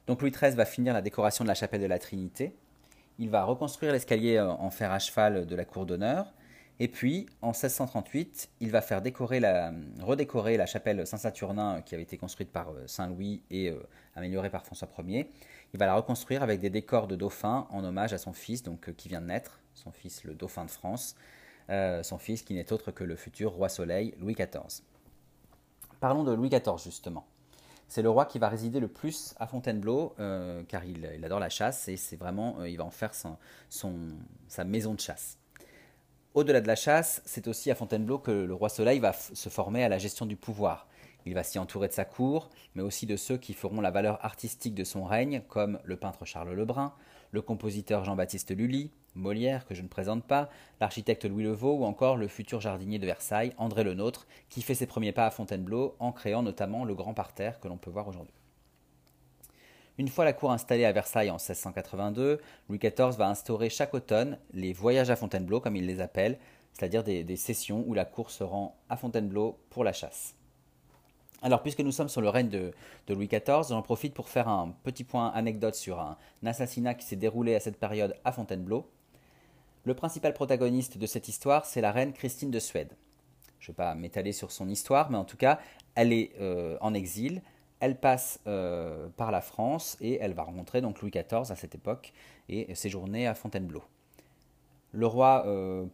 [0.07, 2.55] Donc Louis XIII va finir la décoration de la chapelle de la Trinité.
[3.19, 6.33] Il va reconstruire l'escalier euh, en fer à cheval de la cour d'honneur.
[6.81, 12.03] Et puis, en 1638, il va faire décorer la, redécorer la chapelle Saint-Saturnin qui avait
[12.03, 13.73] été construite par euh, Saint-Louis et
[14.17, 15.31] améliorée par François Ier.
[15.73, 18.93] Il va la reconstruire avec des décors de dauphin en hommage à son fils, donc
[18.95, 21.17] qui vient de naître, son fils le dauphin de France.
[21.71, 24.83] Euh, son fils qui n'est autre que le futur roi Soleil, Louis XIV.
[26.01, 27.27] Parlons de Louis XIV justement.
[27.89, 31.49] C'est le roi qui va résider le plus à Fontainebleau, euh, car il, adore la
[31.49, 35.39] chasse et c'est vraiment, euh, il va en faire sa maison de chasse.
[36.35, 39.85] Au-delà de la chasse, c'est aussi à Fontainebleau que le roi Soleil va se former
[39.85, 40.89] à la gestion du pouvoir.
[41.27, 44.23] Il va s'y entourer de sa cour, mais aussi de ceux qui feront la valeur
[44.25, 46.93] artistique de son règne, comme le peintre Charles Lebrun,
[47.35, 50.49] le compositeur Jean-Baptiste Lully, Molière, que je ne présente pas,
[50.81, 54.77] l'architecte Louis Levaux ou encore le futur jardinier de Versailles, André Le Nôtre, qui fait
[54.77, 58.07] ses premiers pas à Fontainebleau en créant notamment le grand parterre que l'on peut voir
[58.07, 58.37] aujourd'hui.
[59.99, 64.39] Une fois la cour installée à Versailles en 1682, Louis XIV va instaurer chaque automne
[64.53, 66.39] les voyages à Fontainebleau, comme il les appelle,
[66.73, 70.37] c'est-à-dire des, des sessions où la cour se rend à Fontainebleau pour la chasse.
[71.45, 72.73] Alors, puisque nous sommes sur le règne de,
[73.07, 77.17] Louis XIV, j'en profite pour faire un petit point anecdote sur un assassinat qui s'est
[77.17, 78.91] déroulé à cette période à Fontainebleau.
[79.85, 82.97] Le principal protagoniste de cette histoire, c'est la reine Christine de Suède.
[83.59, 85.59] Je ne vais pas m'étaler sur son histoire, mais en tout cas,
[85.95, 87.43] elle est euh, en exil,
[87.79, 88.41] Elle passe
[89.17, 92.15] par la France et elle va rencontrer donc Louis XIV à cette époque
[92.49, 93.83] et séjourner à Fontainebleau.
[94.95, 95.45] Le roi,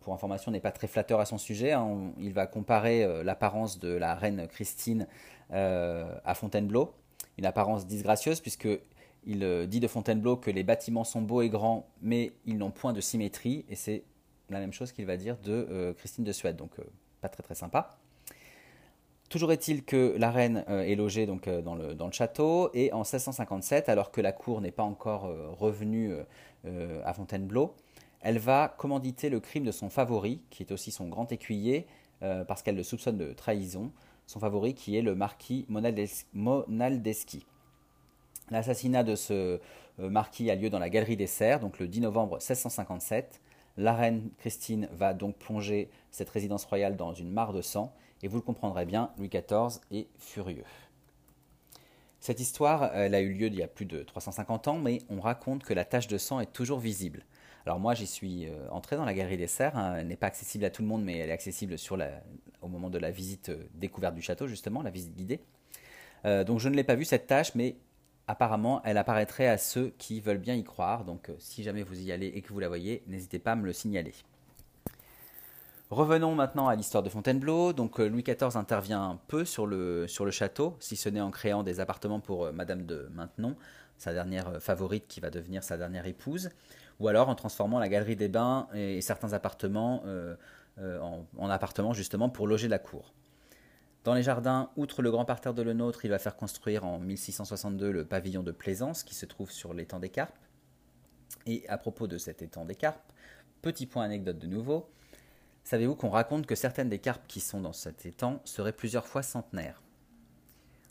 [0.00, 1.72] pour information, n'est pas très flatteur à son sujet.
[1.72, 2.12] Hein.
[2.18, 5.06] il va comparer l'apparence de la reine Christine
[5.50, 6.92] à Fontainebleau,
[7.38, 8.68] une apparence disgracieuse puisque
[9.24, 12.92] il dit de Fontainebleau que les bâtiments sont beaux et grands, mais ils n'ont point
[12.92, 14.04] de symétrie, et c'est
[14.50, 16.72] la même chose qu'il va dire de Christine de Suède, donc
[17.22, 17.96] pas très très sympa.
[19.30, 22.98] Toujours est-il que la reine euh, est logée donc, euh, dans, le, château et en
[22.98, 26.12] 1657, alors que la cour n'est pas encore euh, revenue
[27.06, 27.74] à Fontainebleau,
[28.20, 31.86] elle va commanditer le crime de son favori, qui est aussi son grand écuyer,
[32.20, 33.92] parce qu'elle le soupçonne de trahison,
[34.26, 37.46] son favori qui est le marquis Monaldeschi.
[38.50, 39.58] L'assassinat de ce
[39.98, 43.40] marquis a lieu dans la galerie des Serres, donc le 10 novembre 1657.
[43.76, 48.28] La reine Christine va donc plonger cette résidence royale dans une mare de sang et
[48.28, 50.64] vous le comprendrez bien, Louis XIV est furieux.
[52.18, 55.64] Cette histoire, a eu lieu il y a plus de 350 ans, mais on raconte
[55.64, 57.24] que la tache de sang est toujours visible.
[57.66, 59.76] Alors moi, j'y suis euh, entré dans la galerie des Serres.
[59.76, 59.96] Hein.
[59.98, 61.76] Elle n'est pas accessible à tout le monde, mais elle est accessible
[62.62, 65.40] au moment de la visite euh, découverte du château, justement, la visite guidée.
[66.24, 67.76] Euh, donc je ne l'ai pas vue, cette tache, mais
[68.26, 71.04] apparemment, elle apparaîtrait à ceux qui veulent bien y croire.
[71.04, 73.66] Donc si jamais vous y allez et que vous la voyez, n'hésitez pas à me
[73.66, 74.14] le signaler.
[75.90, 77.72] Revenons maintenant à l'histoire de Fontainebleau.
[77.72, 81.64] Donc Louis XIV intervient peu sur le, sur le château, si ce n'est en créant
[81.64, 83.56] des appartements pour Madame de Maintenon,
[83.98, 86.50] sa dernière favorite qui va devenir sa dernière épouse,
[87.00, 90.04] ou alors en transformant la galerie des bains et, certains appartements
[90.78, 93.12] en, en, appartements justement pour loger la cour.
[94.04, 96.98] Dans les jardins, outre le grand parterre de Le Nôtre, il va faire construire en
[96.98, 100.38] 1662 le pavillon de Plaisance qui se trouve sur l'étang des Carpes.
[101.46, 103.12] Et à propos de cet étang des Carpes,
[103.60, 104.88] petit point anecdote de nouveau,
[105.64, 109.22] Savez-vous qu'on raconte que certaines des carpes qui sont dans cet étang seraient plusieurs fois
[109.22, 109.82] centenaires?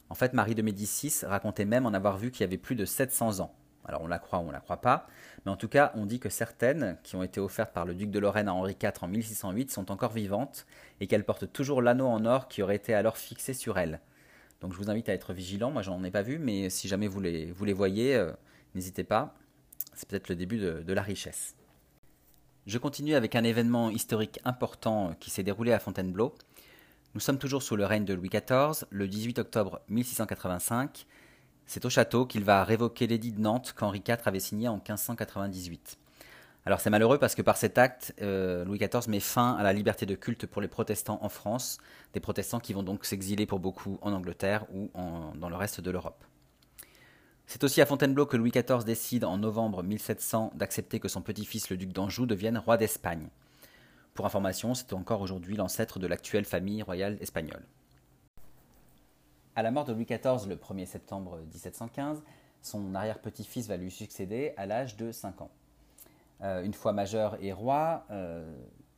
[0.09, 2.85] En fait, Marie de Médicis racontait même en avoir vu qu'il y avait plus de
[2.85, 3.53] 700 ans.
[3.85, 5.07] Alors on la croit ou on la croit pas,
[5.49, 8.11] mais en tout cas on dit que certaines, qui ont été offertes par le duc
[8.11, 10.67] de Lorraine à Henri IV en 1608, sont encore vivantes
[11.01, 13.99] et qu'elles portent toujours l'anneau en or qui aurait été alors fixé sur elles.
[14.61, 17.07] Donc je vous invite à être vigilant, moi j'en ai pas vu, mais si jamais
[17.07, 18.31] vous les, voyez, euh,
[18.75, 19.33] n'hésitez pas,
[19.95, 21.55] c'est peut-être le début de la richesse.
[22.67, 26.35] Je continue avec un événement historique important qui s'est déroulé à Fontainebleau.
[27.15, 31.07] Nous sommes toujours sous le règne de Louis XIV, le 18 octobre 1685.
[31.71, 35.99] C'est au château qu'il va révoquer l'édit de Nantes qu'Henri IV avait signé en 1598.
[36.65, 39.71] Alors c'est malheureux parce que par cet acte, euh, Louis XIV met fin à la
[39.71, 41.77] liberté de culte pour les protestants en France,
[42.15, 44.89] des protestants qui vont donc s'exiler pour beaucoup en Angleterre ou
[45.35, 46.23] dans le reste de l'Europe.
[47.45, 51.69] C'est aussi à Fontainebleau que Louis XIV décide en novembre 1700 d'accepter que son petit-fils
[51.69, 53.27] le duc d'Anjou devienne roi d'Espagne.
[54.15, 57.61] Pour information, c'est encore aujourd'hui l'ancêtre de l'actuelle famille royale espagnole.
[59.59, 62.23] À la mort de Louis XIV le 1er septembre 1715,
[62.61, 65.49] son arrière-petit-fils va lui succéder à l'âge de 5 ans.
[66.43, 68.49] Euh, une fois majeur et roi, euh,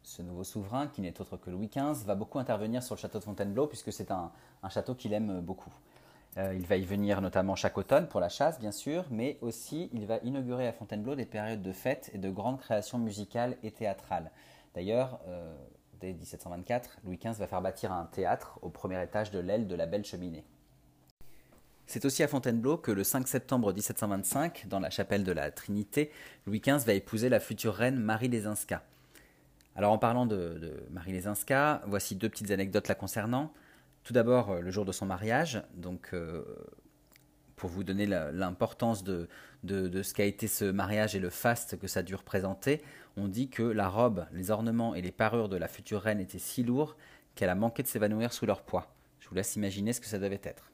[0.03, 3.17] ce nouveau souverain, qui n'est autre que Louis XV, va beaucoup intervenir sur le château
[3.17, 4.31] de Fontainebleau puisque c'est un
[4.69, 5.73] château qu'il aime beaucoup.
[6.37, 9.89] Euh, il va y venir notamment chaque automne pour la chasse, bien sûr, mais aussi
[9.93, 13.71] il va inaugurer à Fontainebleau des périodes de fêtes et de grandes créations musicales et
[13.71, 14.29] théâtrales.
[14.75, 15.21] D'ailleurs,
[15.99, 19.73] dès 1724, Louis XV va faire bâtir un théâtre au premier étage de l'aile de
[19.73, 20.45] la Belle Cheminée.
[21.91, 26.09] C'est aussi à Fontainebleau que le 5 septembre 1725, dans la chapelle de la Trinité,
[26.47, 28.85] Louis XV va épouser la future reine Marie Lesinska.
[29.75, 33.51] Alors en parlant de, Marie Lesinska, voici deux petites anecdotes la concernant.
[34.05, 36.45] Tout d'abord, euh, le jour de son mariage, donc euh,
[37.57, 39.27] pour vous donner l'importance de,
[39.63, 42.81] de, ce qu'a été ce mariage et le faste que ça a dû représenter,
[43.17, 46.39] on dit que la robe, les ornements et les parures de la future reine étaient
[46.39, 46.95] si lourds
[47.35, 48.95] qu'elle a manqué de s'évanouir sous leur poids.
[49.19, 50.70] Je vous laisse imaginer ce que ça devait être.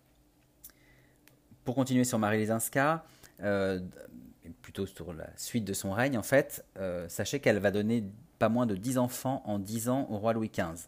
[1.68, 3.04] Pour continuer sur Marie Lesinska,
[3.44, 3.82] euh,
[4.62, 6.66] plutôt sur la suite de son règne en fait,
[7.10, 8.06] sachez qu'elle va donner
[8.40, 10.88] pas moins de 10 enfants en 10 ans au roi Louis XV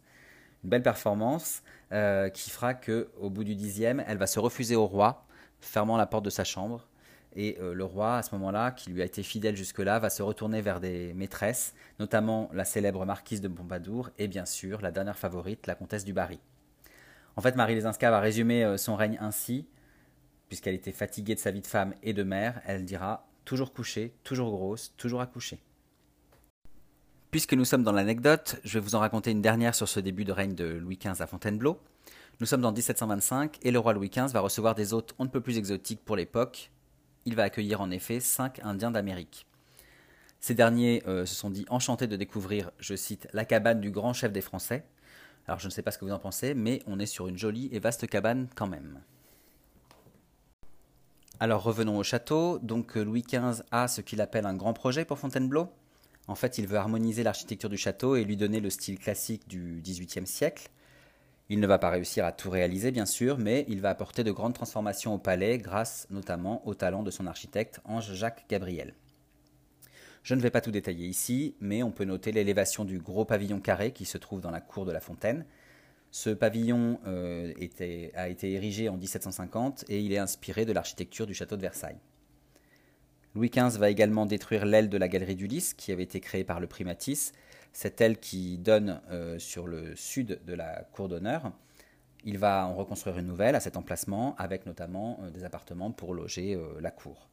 [0.63, 4.75] une belle performance euh, qui fera que au bout du dixième, elle va se refuser
[4.75, 5.25] au roi,
[5.61, 6.87] fermant la porte de sa chambre.
[7.35, 10.23] Et euh, le roi, à ce moment-là, qui lui a été fidèle jusque-là, va se
[10.23, 15.17] retourner vers des maîtresses, notamment la célèbre marquise de Pompadour et bien sûr la dernière
[15.17, 16.39] favorite, la comtesse du Barry.
[17.35, 19.65] En fait, Marie Lesinska va résumer euh, son règne ainsi,
[20.49, 24.13] puisqu'elle était fatiguée de sa vie de femme et de mère, elle dira toujours couchée,
[24.23, 25.59] toujours grosse, toujours accouchée.
[27.31, 30.25] Puisque nous sommes dans l'anecdote, je vais vous en raconter une dernière sur ce début
[30.25, 31.79] de règne de Louis XV à Fontainebleau.
[32.39, 35.29] Nous sommes en 1725 et le roi Louis XV va recevoir des hôtes on ne
[35.29, 36.71] peut plus exotiques pour l'époque.
[37.25, 39.45] Il va accueillir en effet cinq Indiens d'Amérique.
[40.39, 44.13] Ces derniers euh, se sont dit enchantés de découvrir, je cite, la cabane du grand
[44.13, 44.85] chef des Français.
[45.47, 47.38] Alors je ne sais pas ce que vous en pensez, mais on est sur une
[47.38, 49.01] jolie et vaste cabane quand même.
[51.41, 52.60] Alors revenons au château.
[52.60, 55.69] Donc Louis XV a ce qu'il appelle un grand projet pour Fontainebleau.
[56.28, 59.82] En fait, il veut harmoniser l'architecture du château et lui donner le style classique du
[59.82, 60.69] XVIIIe siècle.
[61.47, 64.32] Il ne va pas réussir à tout réaliser, bien sûr, mais il va apporter de
[64.32, 68.93] grandes transformations au palais grâce notamment au talent de son architecte Ange-Jacques Gabriel.
[70.21, 73.62] Je ne vais pas tout détailler ici, mais on peut noter l'élévation du gros pavillon
[73.62, 75.45] carré qui se trouve dans la cour de la Fontaine.
[76.12, 77.54] Ce pavillon euh,
[78.15, 82.00] a été érigé en 1750 et il est inspiré de l'architecture du château de Versailles.
[83.36, 86.43] Louis XV va également détruire l'aile de la galerie du Lys qui avait été créée
[86.43, 87.32] par le primatis
[87.72, 91.52] cette aile qui donne euh, sur le sud de la cour d'honneur.
[92.24, 96.15] Il va en reconstruire une nouvelle à cet emplacement, avec notamment euh, des appartements pour
[96.15, 97.30] loger la cour.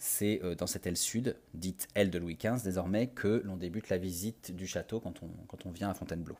[0.00, 3.98] C'est dans cette aile sud, dite aile de Louis XV désormais, que l'on débute la
[3.98, 6.36] visite du château quand on vient à Fontainebleau.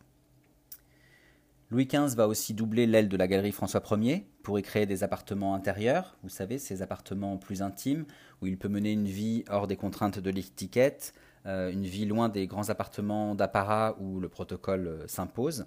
[1.70, 5.04] Louis XV va aussi doubler l'aile de la galerie François Ier pour y créer des
[5.04, 8.06] appartements intérieurs, vous savez, ces appartements plus intimes,
[8.40, 11.12] où il peut mener une vie hors des contraintes de l'étiquette,
[11.44, 15.66] euh, une vie loin des grands appartements d'apparat où le protocole euh, s'impose.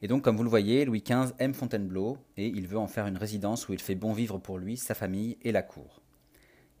[0.00, 3.08] Et donc, comme vous le voyez, Louis XV aime Fontainebleau et il veut en faire
[3.08, 6.02] une résidence où il fait bon vivre pour lui, sa famille et la cour.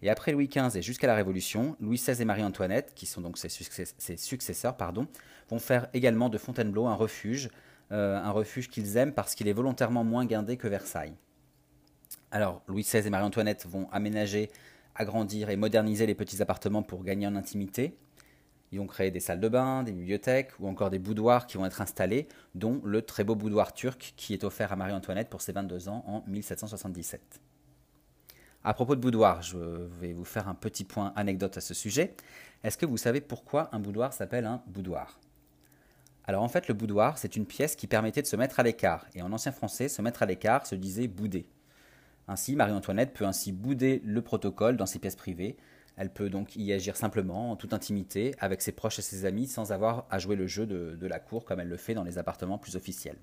[0.02, 3.38] Et après Louis XV et jusqu'à la Révolution, Louis XVI et Marie-Antoinette, qui sont donc
[3.38, 5.08] ses, successeurs, pardon,
[5.48, 7.48] vont faire également de Fontainebleau un refuge,
[7.92, 11.14] euh, un refuge qu'ils aiment parce qu'il est volontairement moins guindé que Versailles.
[12.30, 14.50] Alors, Louis XVI et Marie-Antoinette vont aménager
[14.94, 17.96] agrandir et moderniser les petits appartements pour gagner en intimité.
[18.72, 21.66] Ils vont créer des salles de bain, des bibliothèques ou encore des boudoirs qui vont
[21.66, 25.52] être installés, dont le très beau boudoir turc qui est offert à Marie-Antoinette pour ses
[25.52, 27.40] 22 ans en 1777.
[28.64, 29.58] À propos de boudoir, je
[30.00, 32.16] vais vous faire un petit point anecdote à ce sujet.
[32.64, 35.20] Est-ce que vous savez pourquoi un boudoir s'appelle un boudoir?
[36.26, 39.06] Alors en fait, le boudoir, c'est une pièce qui permettait de se mettre à l'écart.
[39.14, 41.46] Et en ancien français, se mettre à l'écart se disait bouder.
[42.28, 45.56] Ainsi, Marie-Antoinette peut ainsi bouder le protocole dans ses pièces privées.
[45.96, 49.46] Elle peut donc y agir simplement, en toute intimité, avec ses proches et ses amis,
[49.46, 52.18] sans avoir à jouer le jeu de, la cour comme elle le fait dans les
[52.18, 53.18] appartements plus officiels.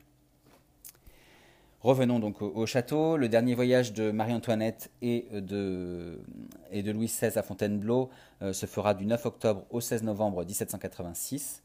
[1.81, 3.17] Revenons donc au, château.
[3.17, 6.21] Le dernier voyage de Marie-Antoinette et de,
[6.69, 8.11] et de Louis XVI à Fontainebleau
[8.43, 11.63] euh, se fera du 9 octobre au 16 novembre 1786.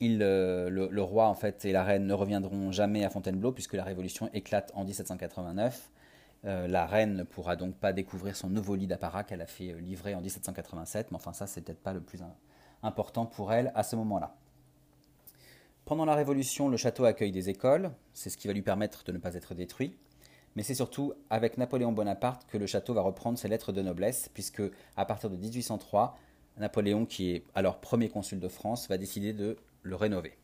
[0.00, 3.74] Euh, le, le, roi en fait et la reine ne reviendront jamais à Fontainebleau puisque
[3.74, 5.90] la révolution éclate en 1789.
[6.44, 9.72] Euh, la reine ne pourra donc pas découvrir son nouveau lit d'apparat qu'elle a fait
[9.72, 12.20] euh, livrer en 1787, mais enfin ça c'est peut-être pas le plus
[12.84, 14.36] important pour elle à ce moment-là.
[15.84, 19.10] Pendant la Révolution, le château accueille des écoles, c'est ce qui va lui permettre de
[19.10, 19.96] ne pas être détruit,
[20.54, 24.30] mais c'est surtout avec Napoléon Bonaparte que le château va reprendre ses lettres de noblesse,
[24.32, 24.62] puisque
[24.96, 26.16] à partir de 1803,
[26.58, 30.36] Napoléon, qui est alors premier consul de France, va décider de le rénover.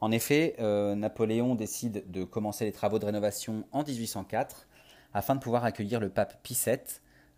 [0.00, 4.66] En effet, euh, Napoléon décide de commencer les travaux de rénovation en 1804
[5.12, 6.78] afin de pouvoir accueillir le pape Pie VII,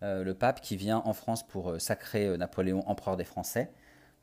[0.01, 3.71] euh, le pape qui vient en France pour euh, sacrer Napoléon empereur des Français.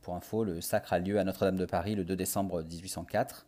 [0.00, 3.46] Pour info, le sacre a lieu à Notre-Dame de Paris le 2 décembre 1804.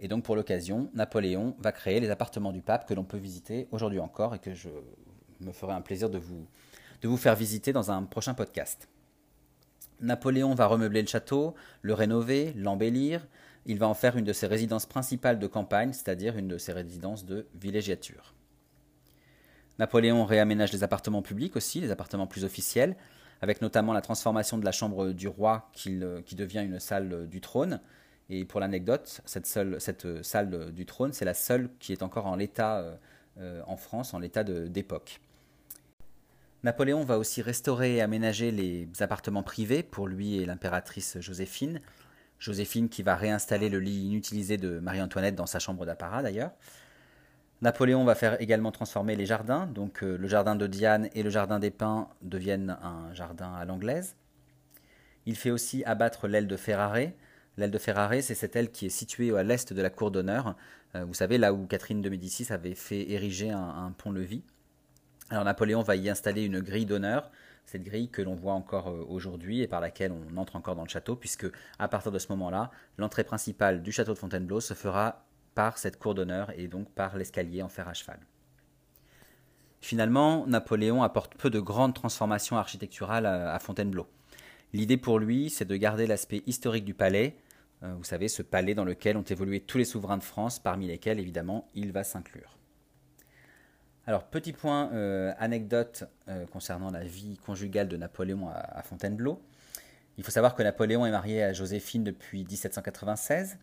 [0.00, 3.68] Et donc pour l'occasion, Napoléon va créer les appartements du pape que l'on peut visiter
[3.70, 4.68] aujourd'hui encore et que je
[5.40, 6.46] me ferai un plaisir de vous,
[7.00, 8.88] de vous faire visiter dans un prochain podcast.
[10.00, 13.26] Napoléon va remeubler le château, le rénover, l'embellir.
[13.64, 16.72] Il va en faire une de ses résidences principales de campagne, c'est-à-dire une de ses
[16.72, 18.34] résidences de villégiature.
[19.78, 22.96] Napoléon réaménage les appartements publics aussi, les appartements plus officiels,
[23.42, 27.80] avec notamment la transformation de la chambre du roi qui, devient une salle du trône.
[28.30, 32.36] Et pour l'anecdote, cette, cette, salle du trône, c'est la seule qui est encore en
[32.36, 32.96] l'état euh,
[33.38, 35.20] euh, en France, en l'état d'époque.
[36.66, 41.80] Napoléon va aussi restaurer et aménager les appartements privés pour lui et l'impératrice Joséphine.
[42.40, 46.50] Joséphine qui va réinstaller le lit inutilisé de Marie-Antoinette dans sa chambre d'apparat d'ailleurs.
[47.62, 51.30] Napoléon va faire également transformer les jardins, donc euh, le jardin de Diane et le
[51.30, 54.16] jardin des Pins deviennent un jardin à l'anglaise.
[55.24, 57.12] Il fait aussi abattre l'aile de Ferrare.
[57.58, 60.56] L'aile de Ferrare, c'est cette aile qui est située à l'est de la cour d'honneur.
[60.96, 64.42] Euh, vous savez, là où Catherine de Médicis avait fait ériger un, pont-levis.
[65.30, 67.30] Alors Napoléon va y installer une grille d'honneur,
[67.64, 70.84] cette grille que l'on voit encore euh, aujourd'hui et par laquelle on entre encore dans
[70.84, 71.46] le château, puisque
[71.78, 75.24] à partir de ce moment-là, l'entrée principale du château de Fontainebleau se fera
[75.54, 78.20] par cette cour d'honneur et donc par l'escalier en fer à cheval.
[79.80, 84.06] Finalement, Napoléon apporte peu de grandes transformations architecturales à Fontainebleau.
[84.72, 87.36] L'idée pour lui, c'est de garder l'aspect historique du palais,
[87.82, 90.86] euh, vous savez, ce palais dans lequel ont évolué tous les souverains de France, parmi
[90.86, 92.56] lesquels évidemment il va s'inclure.
[94.08, 99.42] Alors, petit point euh, anecdote euh, concernant la vie conjugale de Napoléon à Fontainebleau.
[100.16, 103.58] Il faut savoir que Napoléon est marié à Joséphine depuis 1796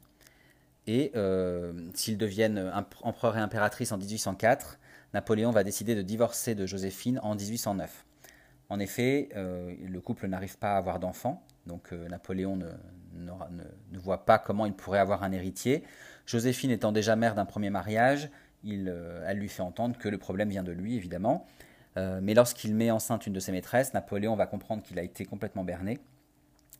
[0.85, 2.71] et euh, s'ils deviennent
[3.01, 4.79] empereur et impératrice en 1804,
[5.13, 8.05] Napoléon va décider de divorcer de Joséphine en 1809.
[8.69, 14.39] En effet, euh, le couple n'arrive pas à avoir d'enfants, donc Napoléon ne, voit pas
[14.39, 15.83] comment il pourrait avoir un héritier.
[16.25, 18.29] Joséphine étant déjà mère d'un premier mariage,
[18.65, 21.45] euh, elle lui fait entendre que le problème vient de lui, évidemment.
[21.95, 25.63] mais lorsqu'il met enceinte une de ses maîtresses, Napoléon va comprendre qu'il a été complètement
[25.63, 25.99] berné.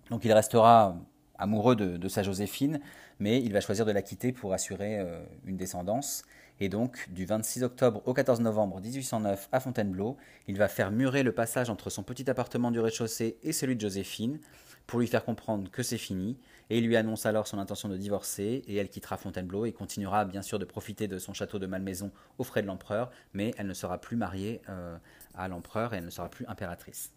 [0.10, 0.98] Donc il restera
[1.38, 2.80] amoureux de, sa Joséphine,
[3.20, 5.06] mais il va choisir de la quitter pour assurer
[5.46, 6.24] une descendance.
[6.60, 10.18] Et donc, du 26 octobre au 14 novembre 1809 à Fontainebleau,
[10.48, 13.82] il va faire murer le passage entre son petit appartement du rez-de-chaussée et celui de
[13.82, 14.40] Joséphine
[14.88, 16.38] pour lui faire comprendre que c'est fini.
[16.70, 20.26] Et il lui annonce alors son intention de divorcer et elle quittera Fontainebleau et continuera
[20.26, 23.68] bien sûr de profiter de son château de Malmaison aux frais de l'empereur, mais elle
[23.68, 24.98] ne sera plus mariée euh,
[25.36, 27.12] à l'empereur et elle ne sera plus impératrice.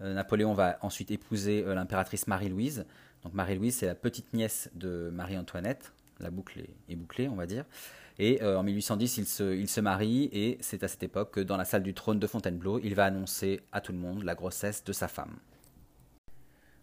[0.00, 2.86] Euh, Napoléon va ensuite épouser euh, l'impératrice Marie-Louise.
[3.22, 5.92] Donc Marie-Louise, c'est la petite nièce de Marie-Antoinette.
[6.20, 7.64] La boucle est bouclée, on va dire.
[8.18, 11.56] Et en 1810, il se, il se marie et c'est à cette époque que dans
[11.56, 14.84] la salle du trône de Fontainebleau, il va annoncer à tout le monde la grossesse
[14.84, 15.36] de sa femme.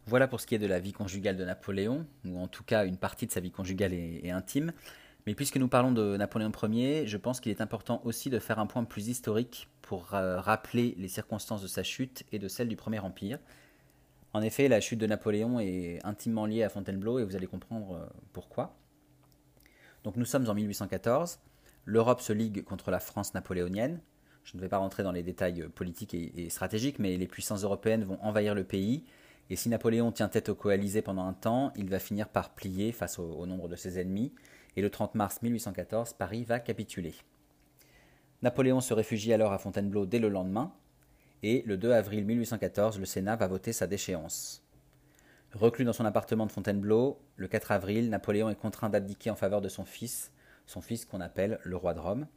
[0.08, 2.86] Voilà pour ce qui est de la vie conjugale de Napoléon, ou en tout cas
[2.86, 4.74] une partie de sa vie conjugale et, intime.
[5.28, 8.58] Mais puisque nous parlons de Napoléon Ier, je pense qu'il est important aussi de faire
[8.58, 12.68] un point plus historique pour euh, rappeler les circonstances de sa chute et de celle
[12.68, 13.38] du Premier Empire.
[14.34, 17.95] En effet, la chute de Napoléon est intimement liée à Fontainebleau et vous allez comprendre
[17.95, 18.76] euh, pourquoi.
[20.04, 21.39] Donc nous sommes en 1814,
[21.86, 23.99] l'Europe se ligue contre la France napoléonienne.
[24.43, 28.04] Je ne vais pas rentrer dans les détails politiques et, stratégiques, mais les puissances européennes
[28.04, 29.04] vont envahir le pays.
[29.50, 32.92] Et si Napoléon tient tête aux coalisés pendant un temps, il va finir par plier
[32.92, 34.34] face au, nombre de ses ennemis.
[34.76, 37.14] Et le 30 mars 1814, Paris va capituler.
[38.42, 40.74] Napoléon se réfugie alors à Fontainebleau dès le lendemain,
[41.44, 44.64] et le 2 avril 1814, le Sénat va voter sa déchéance.
[45.54, 49.60] Reclus dans son appartement de Fontainebleau, le 4 avril, Napoléon est contraint d'abdiquer en faveur
[49.60, 50.32] de son fils,
[50.66, 52.28] son fils qu'on appelle le roi de Rome.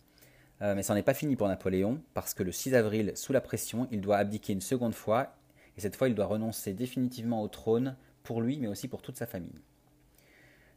[0.63, 3.41] Euh, mais ça n'est pas fini pour Napoléon, parce que le 6 avril, sous la
[3.41, 5.37] pression, il doit abdiquer une seconde fois,
[5.77, 9.17] et cette fois il doit renoncer définitivement au trône, pour lui, mais aussi pour toute
[9.17, 9.61] sa famille.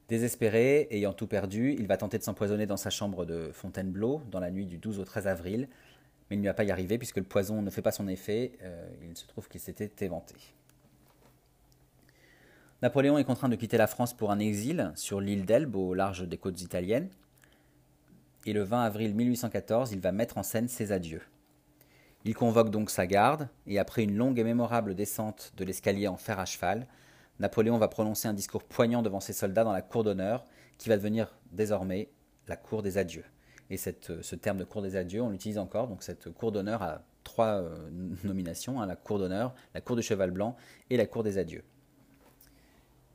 [0.09, 4.39] Désespéré, ayant tout perdu, il va tenter de s'empoisonner dans sa chambre de Fontainebleau, dans
[4.39, 5.67] la nuit du 12 au 13 avril,
[6.29, 8.53] mais il n'y va pas y arriver, puisque le poison ne fait pas son effet,
[8.61, 10.35] euh, il se trouve qu'il s'était éventé.
[12.81, 16.27] Napoléon est contraint de quitter la France pour un exil sur l'île d'Elbe au large
[16.27, 17.09] des côtes italiennes.
[18.45, 21.23] Et le 20 avril 1814, il va mettre en scène ses adieux.
[22.25, 26.17] Il convoque donc sa garde, et après une longue et mémorable descente de l'escalier en
[26.17, 26.87] fer à cheval,
[27.39, 30.43] Napoléon va prononcer un discours poignant devant ses soldats dans la cour d'honneur,
[30.77, 32.09] qui va devenir désormais
[32.47, 33.25] la cour des adieux.
[33.69, 36.81] Et cette, ce terme de cour des adieux, on l'utilise encore, donc cette cour d'honneur
[36.81, 37.89] a trois euh,
[38.23, 40.55] nominations, hein, la cour d'honneur, la cour du cheval blanc
[40.89, 41.63] et la cour des adieux.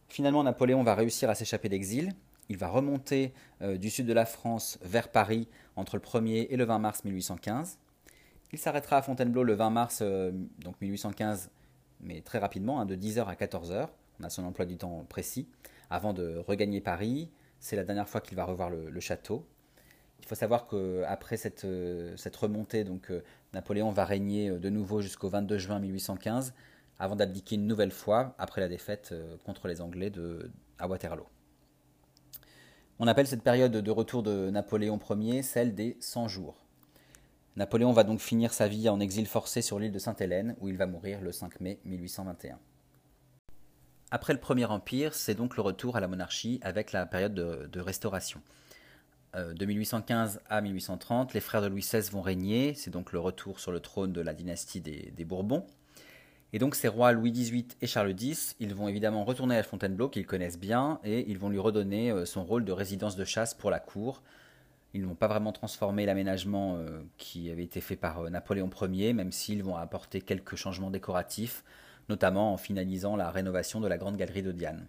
[0.08, 2.12] Finalement, Napoléon va réussir à s'échapper d'exil.
[2.50, 3.32] Il va remonter
[3.62, 7.04] euh, du sud de la France vers Paris entre le 1er et le 20 mars
[7.04, 7.78] 1815.
[8.52, 11.50] Il s'arrêtera à Fontainebleau le 20 mars euh, donc 1815,
[12.00, 13.88] mais très rapidement, hein, de 10h à 14h.
[14.20, 15.48] On a son emploi du temps précis.
[15.90, 17.30] Avant de regagner Paris,
[17.60, 19.46] c'est la dernière fois qu'il va revoir le, château.
[20.20, 23.10] Il faut savoir qu'après cette, euh, cette remontée, donc,
[23.54, 26.54] Napoléon va régner de nouveau jusqu'au 22 juin 1815
[27.02, 30.12] avant d'abdiquer une nouvelle fois après la défaite euh, contre les Anglais
[30.78, 31.26] à Waterloo.
[33.00, 36.61] On appelle cette période de retour de Napoléon Ier celle des 100 jours.
[37.56, 40.76] Napoléon va donc finir sa vie en exil forcé sur l'île de Sainte-Hélène, où il
[40.76, 42.58] va mourir le 5 mai 1821.
[44.10, 47.80] Après le Premier Empire, c'est donc le retour à la monarchie avec la période de,
[47.80, 48.40] restauration.
[49.34, 53.18] Euh, de 1815 à 1830, les frères de Louis XVI vont régner, c'est donc le
[53.18, 55.66] retour sur le trône de la dynastie des Bourbons.
[56.52, 60.08] Et donc ces rois Louis XVIII et Charles X, ils vont évidemment retourner à Fontainebleau,
[60.10, 63.54] qu'ils connaissent bien, et ils vont lui redonner euh, son rôle de résidence de chasse
[63.54, 64.22] pour la cour.
[64.94, 68.70] Ils ne vont pas vraiment transformer l'aménagement euh, qui avait été fait par euh, Napoléon
[68.90, 71.64] Ier, même s'ils vont apporter quelques changements décoratifs,
[72.08, 74.86] notamment en finalisant la rénovation de la grande galerie de Diane.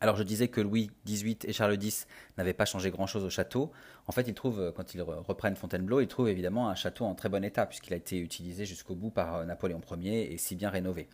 [0.00, 2.06] Alors je disais que Louis XVIII et Charles X
[2.38, 3.70] n'avaient pas changé grand-chose au château.
[4.06, 7.14] En fait, ils trouvent, euh, quand ils reprennent Fontainebleau, ils trouvent évidemment un château en
[7.14, 10.70] très bon état, puisqu'il a été utilisé jusqu'au bout par Napoléon Ier et si bien
[10.70, 11.08] rénové.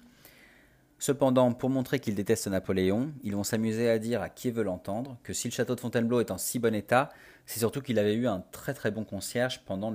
[1.03, 5.19] Cependant, pour montrer qu'ils détestent Napoléon, ils vont s'amuser à dire à qui veut l'entendre
[5.25, 7.09] que si le château de Fontainebleau est en si bon état,
[7.47, 9.93] c'est surtout qu'il avait eu un très très bon concierge pendant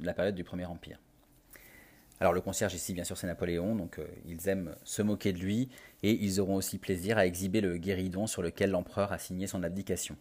[0.00, 0.98] la période du Premier Empire.
[2.20, 5.38] Alors le concierge ici, bien sûr, c'est Napoléon, donc euh, ils aiment se moquer de
[5.38, 5.68] lui,
[6.04, 9.64] et ils auront aussi plaisir à exhiber le guéridon sur lequel l'empereur a signé son
[9.64, 10.16] abdication.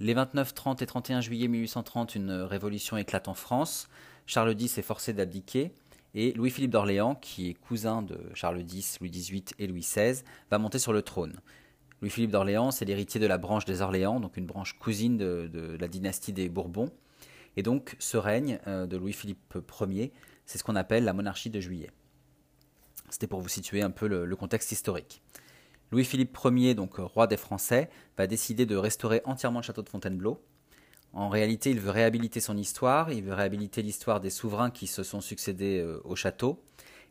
[0.00, 3.88] Les 29, 30 et 31 juillet 1830, une révolution éclate en France.
[4.26, 5.72] Charles X est forcé d'abdiquer,
[6.14, 10.58] et Louis-Philippe d'Orléans, qui est cousin de Charles X, Louis XVIII et Louis XVI, va
[10.58, 11.40] monter sur le trône.
[12.04, 15.88] Louis-Philippe d'Orléans, c'est l'héritier de la branche des Orléans, donc une branche cousine de, la
[15.88, 16.90] dynastie des Bourbons.
[17.56, 20.12] Et donc ce règne euh, de Louis-Philippe Ier,
[20.44, 21.90] c'est ce qu'on appelle la monarchie de juillet.
[23.08, 25.22] C'était pour vous situer un peu le, contexte historique.
[25.92, 27.88] Louis-Philippe Ier, donc roi des Français,
[28.18, 30.44] va décider de restaurer entièrement le château de Fontainebleau.
[31.14, 35.04] En réalité, il veut réhabiliter son histoire, il veut réhabiliter l'histoire des souverains qui se
[35.04, 36.62] sont succédés euh, au château.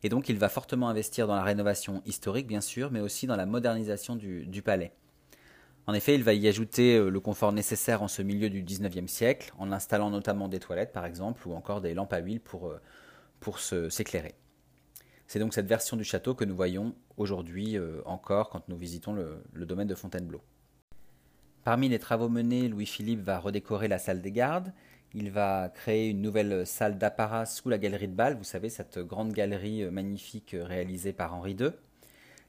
[0.04, 3.38] Et donc, il va fortement investir dans la rénovation historique, bien sûr, mais aussi dans
[3.38, 4.92] la modernisation du, palais.
[5.88, 9.12] En effet, il va y ajouter euh, le confort nécessaire en ce milieu du XIXe
[9.12, 12.70] siècle, en installant notamment des toilettes, par exemple, ou encore des lampes à huile pour,
[12.70, 14.36] euh, s'éclairer.
[15.28, 19.14] C'est donc cette version du château que nous voyons aujourd'hui euh, encore quand nous visitons
[19.14, 20.42] le domaine de Fontainebleau.
[21.64, 24.74] Parmi les travaux menés, Louis-Philippe va redécorer la salle des gardes,
[25.16, 29.00] il va créer une nouvelle salle d'apparat sous la galerie de bal, vous savez, cette
[29.00, 31.70] grande galerie euh, magnifique euh, réalisée par Henri II.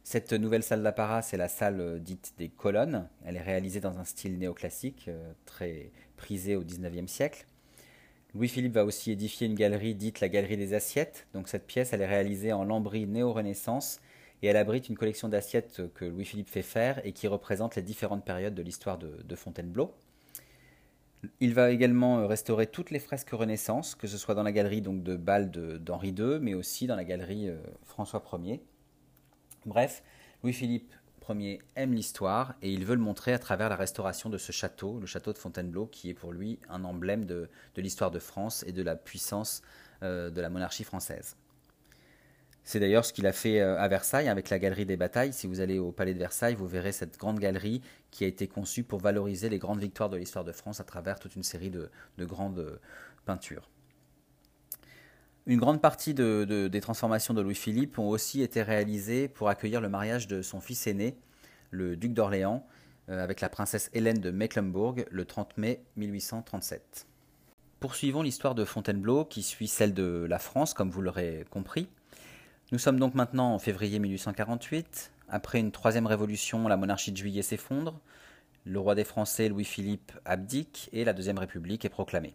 [0.03, 3.07] Cette nouvelle salle d'apparat, c'est la salle euh, dite des colonnes.
[3.25, 5.11] Elle est réalisée dans un style néoclassique,
[5.45, 7.47] très prisé au XIXe siècle.
[8.35, 11.27] Louis-Philippe va aussi édifier une galerie dite la galerie des assiettes.
[11.35, 14.01] Donc cette pièce, elle est réalisée en lambris néo-renaissance
[14.43, 18.25] et elle abrite une collection d'assiettes que Louis-Philippe fait faire et qui représente les différentes
[18.25, 19.95] périodes de l'histoire de Fontainebleau.
[21.41, 24.81] Il va également euh, restaurer toutes les fresques Renaissance, que ce soit dans la galerie
[24.81, 28.63] donc, de Bâle d'Henri II, mais aussi dans la galerie euh, François Ier.
[29.67, 30.03] Bref,
[30.43, 30.93] Louis-Philippe
[31.29, 34.99] Ier aime l'histoire et il veut le montrer à travers la restauration de ce château,
[35.01, 38.73] le château de Fontainebleau, qui est pour lui un emblème de, l'histoire de France et
[38.73, 39.63] de la puissance
[40.03, 41.37] euh, de la monarchie française.
[42.65, 45.35] C'est d'ailleurs ce qu'il a fait euh, à Versailles avec la galerie des batailles.
[45.35, 48.49] Si vous allez au palais de Versailles, vous verrez cette grande galerie qui a été
[48.49, 51.71] conçue pour valoriser les grandes victoires de l'histoire de France à travers toute une série
[51.71, 52.81] de, grandes euh,
[53.27, 53.69] peintures.
[55.47, 60.27] Une grande partie des transformations de Louis-Philippe ont aussi été réalisées pour accueillir le mariage
[60.27, 61.19] de son fils aîné,
[61.71, 62.67] le duc d'Orléans,
[63.11, 67.07] euh, avec la princesse Hélène de Mecklembourg le 30 mai 1837.
[67.79, 71.91] Poursuivons l'histoire de Fontainebleau qui suit celle de la France, comme vous l'aurez compris.
[72.73, 75.13] Nous sommes donc maintenant en février 1848.
[75.29, 78.01] Après une troisième révolution, la monarchie de juillet s'effondre.
[78.65, 82.35] Le roi des Français, Louis-Philippe, abdique et la Deuxième République est proclamée.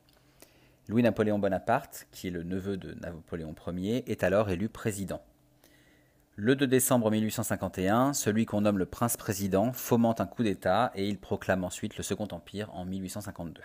[0.87, 5.21] Louis-Napoléon Bonaparte, qui est le neveu de Napoléon Ier, est alors élu président.
[6.35, 11.17] Le 2 décembre 1851, celui qu'on nomme le prince-président fomente un coup d'État et il
[11.17, 13.61] proclame ensuite le Second Empire en 1852.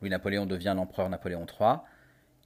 [0.00, 1.78] Louis-Napoléon devient l'empereur Napoléon III.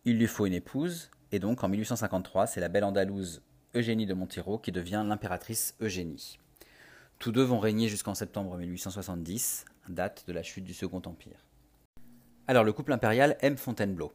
[0.05, 3.43] Il lui faut une épouse, et donc en 1853, c'est la belle Andalouse
[3.75, 6.39] Eugénie de Montero qui devient l'impératrice Eugénie.
[7.19, 11.45] Tous deux vont régner jusqu'en septembre 1870, date de la chute du Second Empire.
[12.47, 14.13] Alors le couple impérial aime Fontainebleau.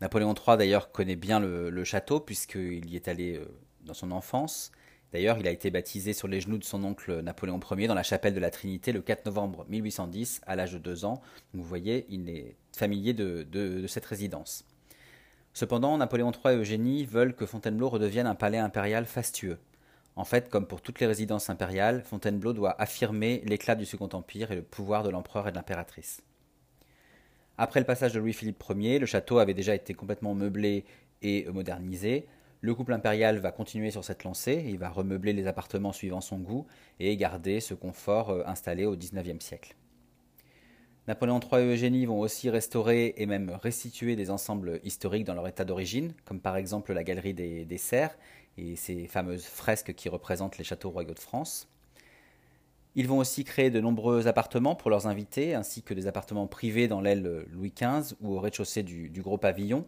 [0.00, 3.46] Napoléon III d'ailleurs connaît bien le, château puisqu'il y est allé euh,
[3.84, 4.70] dans son enfance.
[5.12, 8.04] D'ailleurs, il a été baptisé sur les genoux de son oncle Napoléon Ier dans la
[8.04, 11.20] chapelle de la Trinité le 4 novembre 1810 à l'âge de deux ans.
[11.54, 14.64] vous voyez, il est familier de cette résidence.
[15.54, 19.58] Cependant, Napoléon III et Eugénie veulent que Fontainebleau redevienne un palais impérial fastueux.
[20.16, 24.52] En fait, comme pour toutes les résidences impériales, Fontainebleau doit affirmer l'éclat du Second Empire
[24.52, 26.22] et le pouvoir de l'empereur et de l'impératrice.
[27.58, 30.84] Après le passage de Louis-Philippe Ier, le château avait déjà été complètement meublé
[31.22, 32.26] et modernisé.
[32.60, 36.38] Le couple impérial va continuer sur cette lancée, il va remeubler les appartements suivant son
[36.38, 36.66] goût
[37.00, 39.74] et garder ce confort euh, installé au XIXe siècle.
[41.08, 45.48] Napoléon III et Eugénie vont aussi restaurer et même restituer des ensembles historiques dans leur
[45.48, 48.16] état d'origine, comme par exemple la galerie des, des Serres
[48.56, 51.68] et ces fameuses fresques qui représentent les châteaux royaux de France.
[52.94, 56.88] Ils vont aussi créer de nombreux appartements pour leurs invités, ainsi que des appartements privés
[56.88, 59.86] dans l'aile Louis XV ou au rez-de-chaussée du, du, gros pavillon.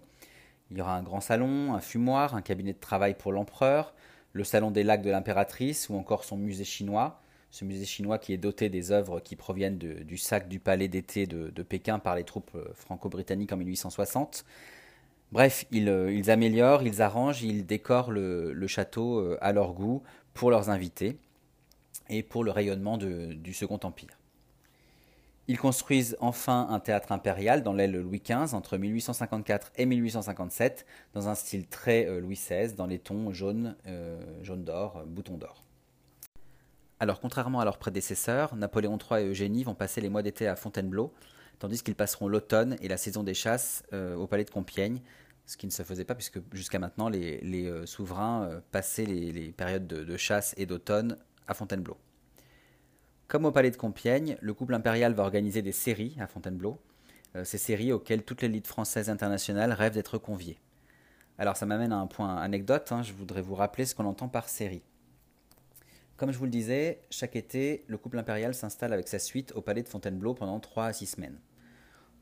[0.70, 3.94] Il y aura un grand salon, un fumoir, un cabinet de travail pour l'empereur,
[4.32, 7.20] le salon des lacs de l'impératrice ou encore son musée chinois,
[7.55, 11.24] ce musée chinois qui est doté des œuvres qui proviennent du sac du palais d'été
[11.28, 14.44] de, Pékin par les troupes euh, franco-britanniques en 1860.
[15.30, 20.02] Bref, euh, ils, améliorent, ils arrangent, ils décorent le, château euh, à leur goût
[20.32, 21.16] pour leurs invités
[22.09, 24.18] et pour le rayonnement du Second Empire.
[25.46, 31.28] Ils construisent enfin un théâtre impérial dans l'aile Louis XV entre 1854 et 1857 dans
[31.28, 33.76] un style très Louis XVI dans les tons jaune,
[34.42, 35.63] jaune d'or, bouton d'or.
[37.01, 40.55] Alors, contrairement à leurs prédécesseurs, Napoléon III et Eugénie vont passer les mois d'été à
[40.55, 41.12] Fontainebleau,
[41.59, 45.01] tandis qu'ils passeront l'automne et la saison des chasses euh, au palais de Compiègne,
[45.47, 49.53] ce qui ne se faisait pas puisque jusqu'à maintenant les, euh, souverains euh, passaient les,
[49.53, 51.18] périodes de, chasse et d'automne
[51.49, 51.99] à Fontainebleau.
[53.28, 56.78] Comme au palais de Compiègne, le couple impérial va organiser des séries à Fontainebleau,
[57.42, 60.61] ces séries auxquelles toutes les l'élite française internationale rêvent d'être conviées.
[61.36, 64.28] Alors ça m'amène à un point anecdote, hein, je voudrais vous rappeler ce qu'on entend
[64.28, 64.84] par série.
[66.16, 69.62] Comme je vous le disais, chaque été, le couple impérial s'installe avec sa suite au
[69.62, 71.40] palais de Fontainebleau pendant 3 à 6 semaines.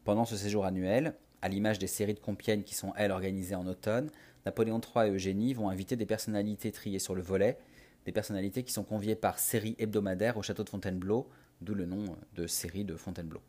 [0.05, 3.67] Pendant ce séjour annuel, à l'image des séries de Compiègne qui sont elles organisées en
[3.67, 4.11] automne,
[4.47, 7.59] Napoléon III et Eugénie vont inviter des personnalités triées sur le volet,
[8.07, 11.29] des personnalités qui sont conviées par série hebdomadaire au château de Fontainebleau,
[11.61, 13.43] d'où le nom de série de Fontainebleau.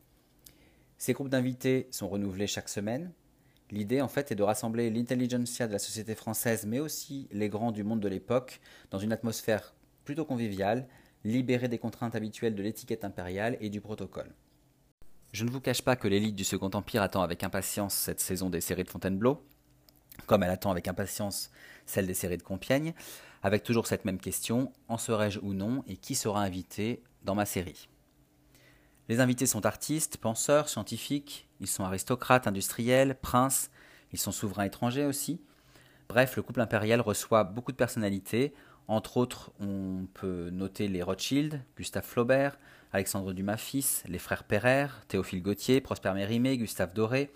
[0.98, 3.14] Ces groupes d'invités sont renouvelés chaque semaine.
[3.72, 7.72] L'idée, en fait, est de rassembler l'intelligentsia de la société française, mais aussi les grands
[7.72, 8.60] du monde de l'époque,
[8.92, 9.74] dans une atmosphère
[10.04, 10.88] plutôt convivial,
[11.24, 14.34] libéré des contraintes habituelles de l'étiquette impériale et du protocole.
[15.32, 18.50] Je ne vous cache pas que l'élite du Second Empire attend avec impatience cette saison
[18.50, 19.44] des séries de Fontainebleau,
[20.28, 21.50] comme elle attend avec impatience
[21.86, 22.94] celle des séries de Compiègne,
[23.42, 27.46] avec toujours cette même question, en serais-je ou non et qui sera invité dans ma
[27.46, 27.90] série?
[29.10, 33.70] Les invités sont artistes, penseurs, scientifiques, ils sont aristocrates, industriels, princes,
[34.14, 35.42] ils sont souverains étrangers aussi.
[36.08, 38.54] Bref, le couple impérial reçoit beaucoup de personnalités,
[38.88, 42.58] entre autres, on peut noter les Rothschild, Gustave Flaubert,
[42.92, 47.32] Alexandre Dumas fils, les frères Perrer, Théophile Gautier, Prosper Mérimée, Gustave Doré,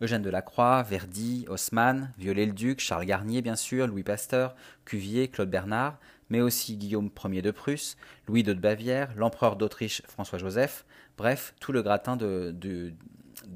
[0.00, 5.98] Eugène Delacroix, Verdi, Haussmann, Viollet-le-Duc, Charles Garnier bien sûr, Louis Pasteur, Cuvier, Claude Bernard,
[6.30, 7.96] mais aussi Guillaume Ier de Prusse,
[8.26, 10.84] Louis II de Bavière, l'empereur d'Autriche François-Joseph,
[11.18, 12.94] bref, tout le gratin de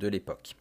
[0.02, 0.56] l'époque.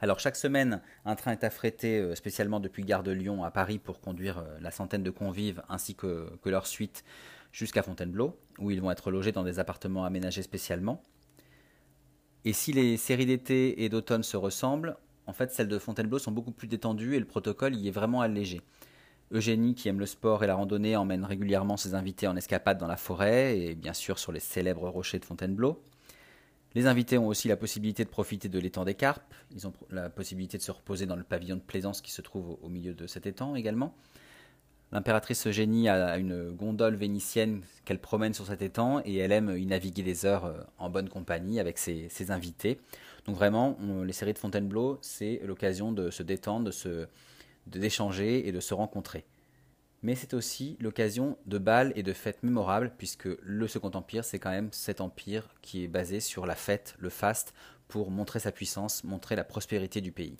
[0.00, 3.78] Alors chaque semaine, un train est affrété euh, spécialement depuis Gare de Lyon à Paris
[3.78, 7.04] pour conduire euh, la centaine de convives ainsi que, leur suite
[7.52, 11.02] jusqu'à Fontainebleau, où ils vont être logés dans des appartements aménagés spécialement.
[12.44, 16.32] Et si les séries d'été et d'automne se ressemblent, en fait celles de Fontainebleau sont
[16.32, 18.60] beaucoup plus détendues et le protocole y est vraiment allégé.
[19.32, 22.86] Eugénie, qui aime le sport et la randonnée, emmène régulièrement ses invités en escapade dans
[22.86, 25.82] la forêt et bien sûr sur les célèbres rochers de Fontainebleau.
[26.74, 29.34] Les invités ont aussi la possibilité de profiter de l'étang des Carpes.
[29.54, 32.58] Ils ont la possibilité de se reposer dans le pavillon de plaisance qui se trouve
[32.62, 33.94] au milieu de cet étang également.
[34.90, 39.66] L'impératrice Eugénie a une gondole vénitienne qu'elle promène sur cet étang et elle aime y
[39.66, 42.78] naviguer des heures euh, en bonne compagnie avec ses, invités.
[43.26, 47.08] Donc vraiment, les séries de Fontainebleau, c'est l'occasion de se détendre, de
[47.66, 49.24] d'échanger et de se rencontrer
[50.04, 54.38] mais c'est aussi l'occasion de bals et de fêtes mémorables, puisque le Second Empire, c'est
[54.38, 57.54] quand même cet empire qui est basé sur la fête, le faste,
[57.88, 60.36] pour montrer sa puissance, montrer la prospérité du pays.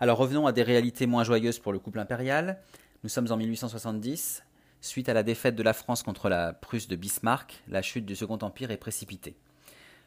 [0.00, 2.62] Alors revenons à des réalités moins joyeuses pour le couple impérial.
[3.02, 4.42] Nous sommes en 1870.
[4.80, 8.16] Suite à la défaite de la France contre la Prusse de Bismarck, la chute du
[8.16, 9.36] Second Empire est précipitée.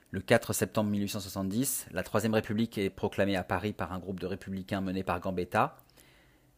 [0.09, 4.25] Le 4 septembre 1870, la Troisième République est proclamée à Paris par un groupe de
[4.25, 5.77] républicains mené par Gambetta,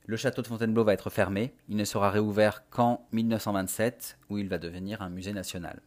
[0.08, 1.54] le château de Fontainebleau va être fermé.
[1.68, 5.82] Il ne sera réouvert qu'en 1927, où il va devenir un musée national.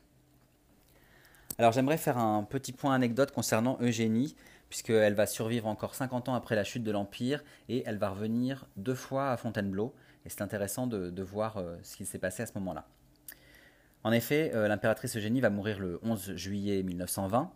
[1.58, 4.36] Alors j'aimerais faire un petit point anecdote concernant Eugénie,
[4.68, 8.66] puisqu'elle va survivre encore 50 ans après la chute de l'Empire, et elle va revenir
[8.76, 9.94] deux fois à Fontainebleau.
[10.26, 12.86] Et c'est intéressant de, voir euh, ce qui s'est passé à ce moment-là.
[14.04, 17.50] En effet, euh, l'impératrice Eugénie va mourir le 11 juillet 1920,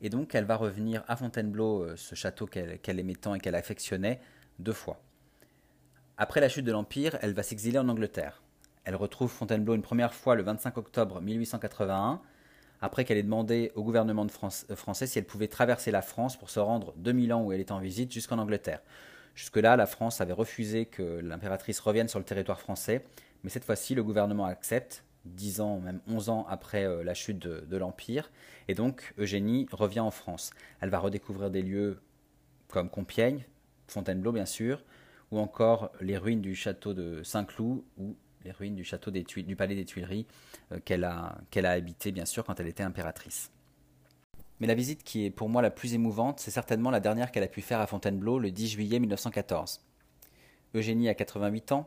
[0.00, 3.54] et donc elle va revenir à Fontainebleau, euh, ce château qu'elle aimait tant et qu'elle
[3.54, 4.20] affectionnait,
[4.58, 5.02] deux fois.
[6.20, 8.42] Après la chute de l'Empire, elle va s'exiler en Angleterre.
[8.82, 12.20] Elle retrouve Fontainebleau une première fois le 25 octobre 1881,
[12.80, 16.50] après qu'elle ait demandé au gouvernement euh, français si elle pouvait traverser la France pour
[16.50, 18.80] se rendre de Milan où elle était en visite jusqu'en Angleterre.
[19.36, 23.04] Jusque-là, la France avait refusé que l'impératrice revienne sur le territoire français,
[23.44, 27.38] mais cette fois-ci, le gouvernement accepte, dix ans, même onze ans après euh, la chute
[27.38, 28.32] de l'Empire,
[28.66, 30.50] et donc Eugénie revient en France.
[30.80, 32.00] Elle va redécouvrir des lieux
[32.66, 33.44] comme Compiègne,
[33.86, 34.82] Fontainebleau bien sûr,
[35.30, 39.74] ou encore les ruines du château de Saint-Cloud ou les ruines du château du palais
[39.74, 40.26] des Tuileries
[40.72, 43.50] euh, qu'elle a, habité bien sûr quand elle était impératrice.
[44.60, 47.44] Mais la visite qui est pour moi la plus émouvante, c'est certainement la dernière qu'elle
[47.44, 49.80] a pu faire à Fontainebleau le 10 juillet 1914.
[50.74, 51.86] Eugénie a 88 ans,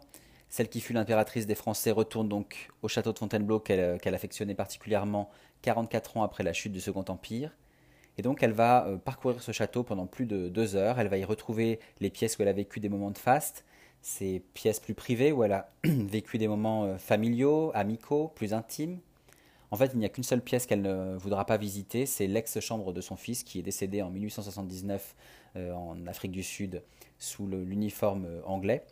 [0.49, 4.55] celle qui fut l'impératrice des Français retourne donc au château de Fontainebleau qu'elle, qu'elle affectionnait
[4.55, 5.29] particulièrement
[5.61, 7.55] 44 ans après la chute du Second Empire.
[8.17, 10.99] Et donc elle va euh, parcourir ce château pendant plus de deux heures.
[10.99, 13.65] Elle va y retrouver les pièces où elle a vécu des moments de faste,
[14.01, 18.99] ces pièces plus privées où elle a vécu des moments euh, familiaux, amicaux, plus intimes.
[19.73, 22.91] En fait, il n'y a qu'une seule pièce qu'elle ne voudra pas visiter, c'est l'ex-chambre
[22.91, 25.15] de son fils qui est décédé en 1879
[25.55, 26.83] euh, en Afrique du Sud
[27.17, 28.83] sous l'uniforme anglais.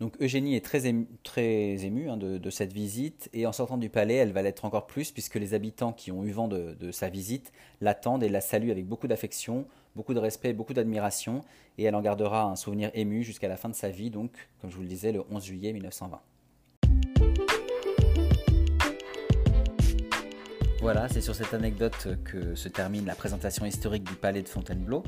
[0.00, 4.32] Donc Eugénie est très émue, hein, de, cette visite et en sortant du palais, elle
[4.32, 8.22] va l'être encore plus puisque les habitants qui ont eu vent de, sa visite l'attendent
[8.22, 11.44] et la saluent avec beaucoup d'affection, beaucoup de respect, beaucoup d'admiration
[11.76, 14.32] et elle en gardera un souvenir ému jusqu'à la fin de sa vie, donc
[14.62, 16.18] comme je vous le disais, le 11 juillet 1920.
[20.80, 25.02] Voilà, c'est sur cette anecdote que se termine la présentation historique du palais de Fontainebleau.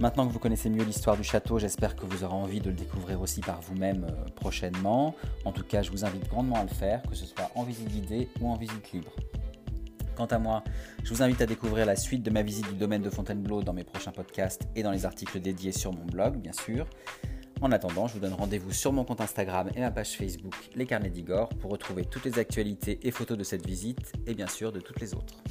[0.00, 2.74] Maintenant que vous connaissez mieux l'histoire du château, j'espère que vous aurez envie de le
[2.74, 5.14] découvrir aussi par vous-même euh, prochainement.
[5.44, 7.88] En tout cas, je vous invite grandement à le faire, que ce soit en visite
[7.88, 9.12] guidée ou en visite libre.
[10.16, 10.64] Quant à moi,
[11.04, 13.74] je vous invite à découvrir la suite de ma visite du domaine de Fontainebleau dans
[13.74, 16.86] mes prochains podcasts et dans les articles dédiés sur mon blog, bien sûr.
[17.60, 20.86] En attendant, je vous donne rendez-vous sur mon compte Instagram et ma page Facebook Les
[20.86, 24.72] Carnets d'Igor pour retrouver toutes les actualités et photos de cette visite et bien sûr
[24.72, 25.42] de toutes les autres.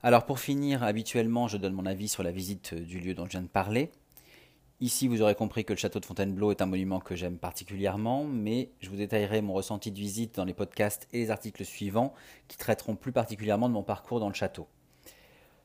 [0.00, 3.32] Alors pour finir, habituellement, je donne mon avis sur la visite du lieu dont je
[3.32, 3.90] viens de parler.
[4.80, 8.22] Ici, vous aurez compris que le château de Fontainebleau est un monument que j'aime particulièrement,
[8.22, 12.14] mais je vous détaillerai mon ressenti de visite dans les podcasts et les articles suivants
[12.46, 14.68] qui traiteront plus particulièrement de mon parcours dans le château.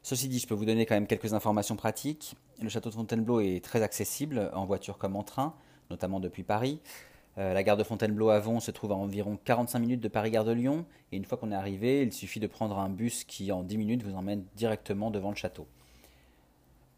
[0.02, 2.36] Ceci dit, je peux vous donner quand même quelques informations pratiques.
[2.60, 5.54] Le château de Fontainebleau est très accessible en voiture comme en train,
[5.92, 6.80] notamment depuis Paris.
[7.38, 10.86] Euh, la gare de Fontainebleau-Avon se trouve à environ 45 minutes de Paris-Gare de Lyon.
[11.12, 13.78] Et une fois qu'on est arrivé, il suffit de prendre un bus qui, en 10
[13.78, 15.68] minutes, vous emmène directement devant le château.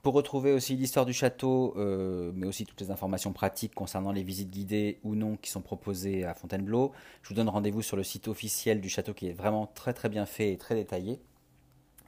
[0.01, 4.21] Pour retrouver aussi l'histoire du château, euh, mais aussi toutes les informations pratiques concernant les
[4.21, 6.91] visites guidées ou non qui sont proposées à Fontainebleau,
[7.23, 10.07] je vous donne rendez-vous sur le site officiel du château qui est vraiment très très
[10.07, 11.19] bien fait et très détaillé.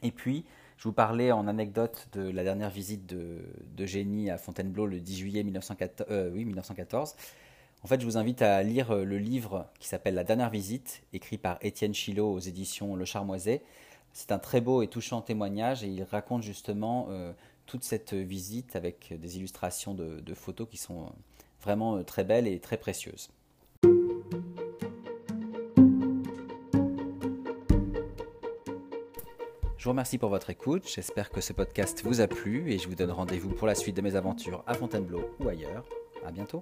[0.03, 0.45] Et puis,
[0.77, 5.17] je vous parlais en anecdote de la dernière visite de, Génie à Fontainebleau le 10
[5.17, 6.07] juillet 1914.
[6.11, 7.15] Euh, oui, 1914.
[7.87, 11.03] En fait, je vous invite à lire euh, le livre qui s'appelle La dernière visite,
[11.13, 13.63] écrit par Étienne Chilot aux éditions Le Charmoiset.
[14.11, 17.31] C'est un très beau et touchant témoignage et il raconte justement euh,
[17.65, 21.13] toute cette visite avec des illustrations de, photos qui sont
[21.61, 23.29] vraiment très belles et très précieuses.
[29.77, 32.89] Je vous remercie pour votre écoute, j'espère que ce podcast vous a plu et je
[32.89, 35.85] vous donne rendez-vous pour la suite de mes aventures à Fontainebleau ou ailleurs.
[36.25, 36.61] A bientôt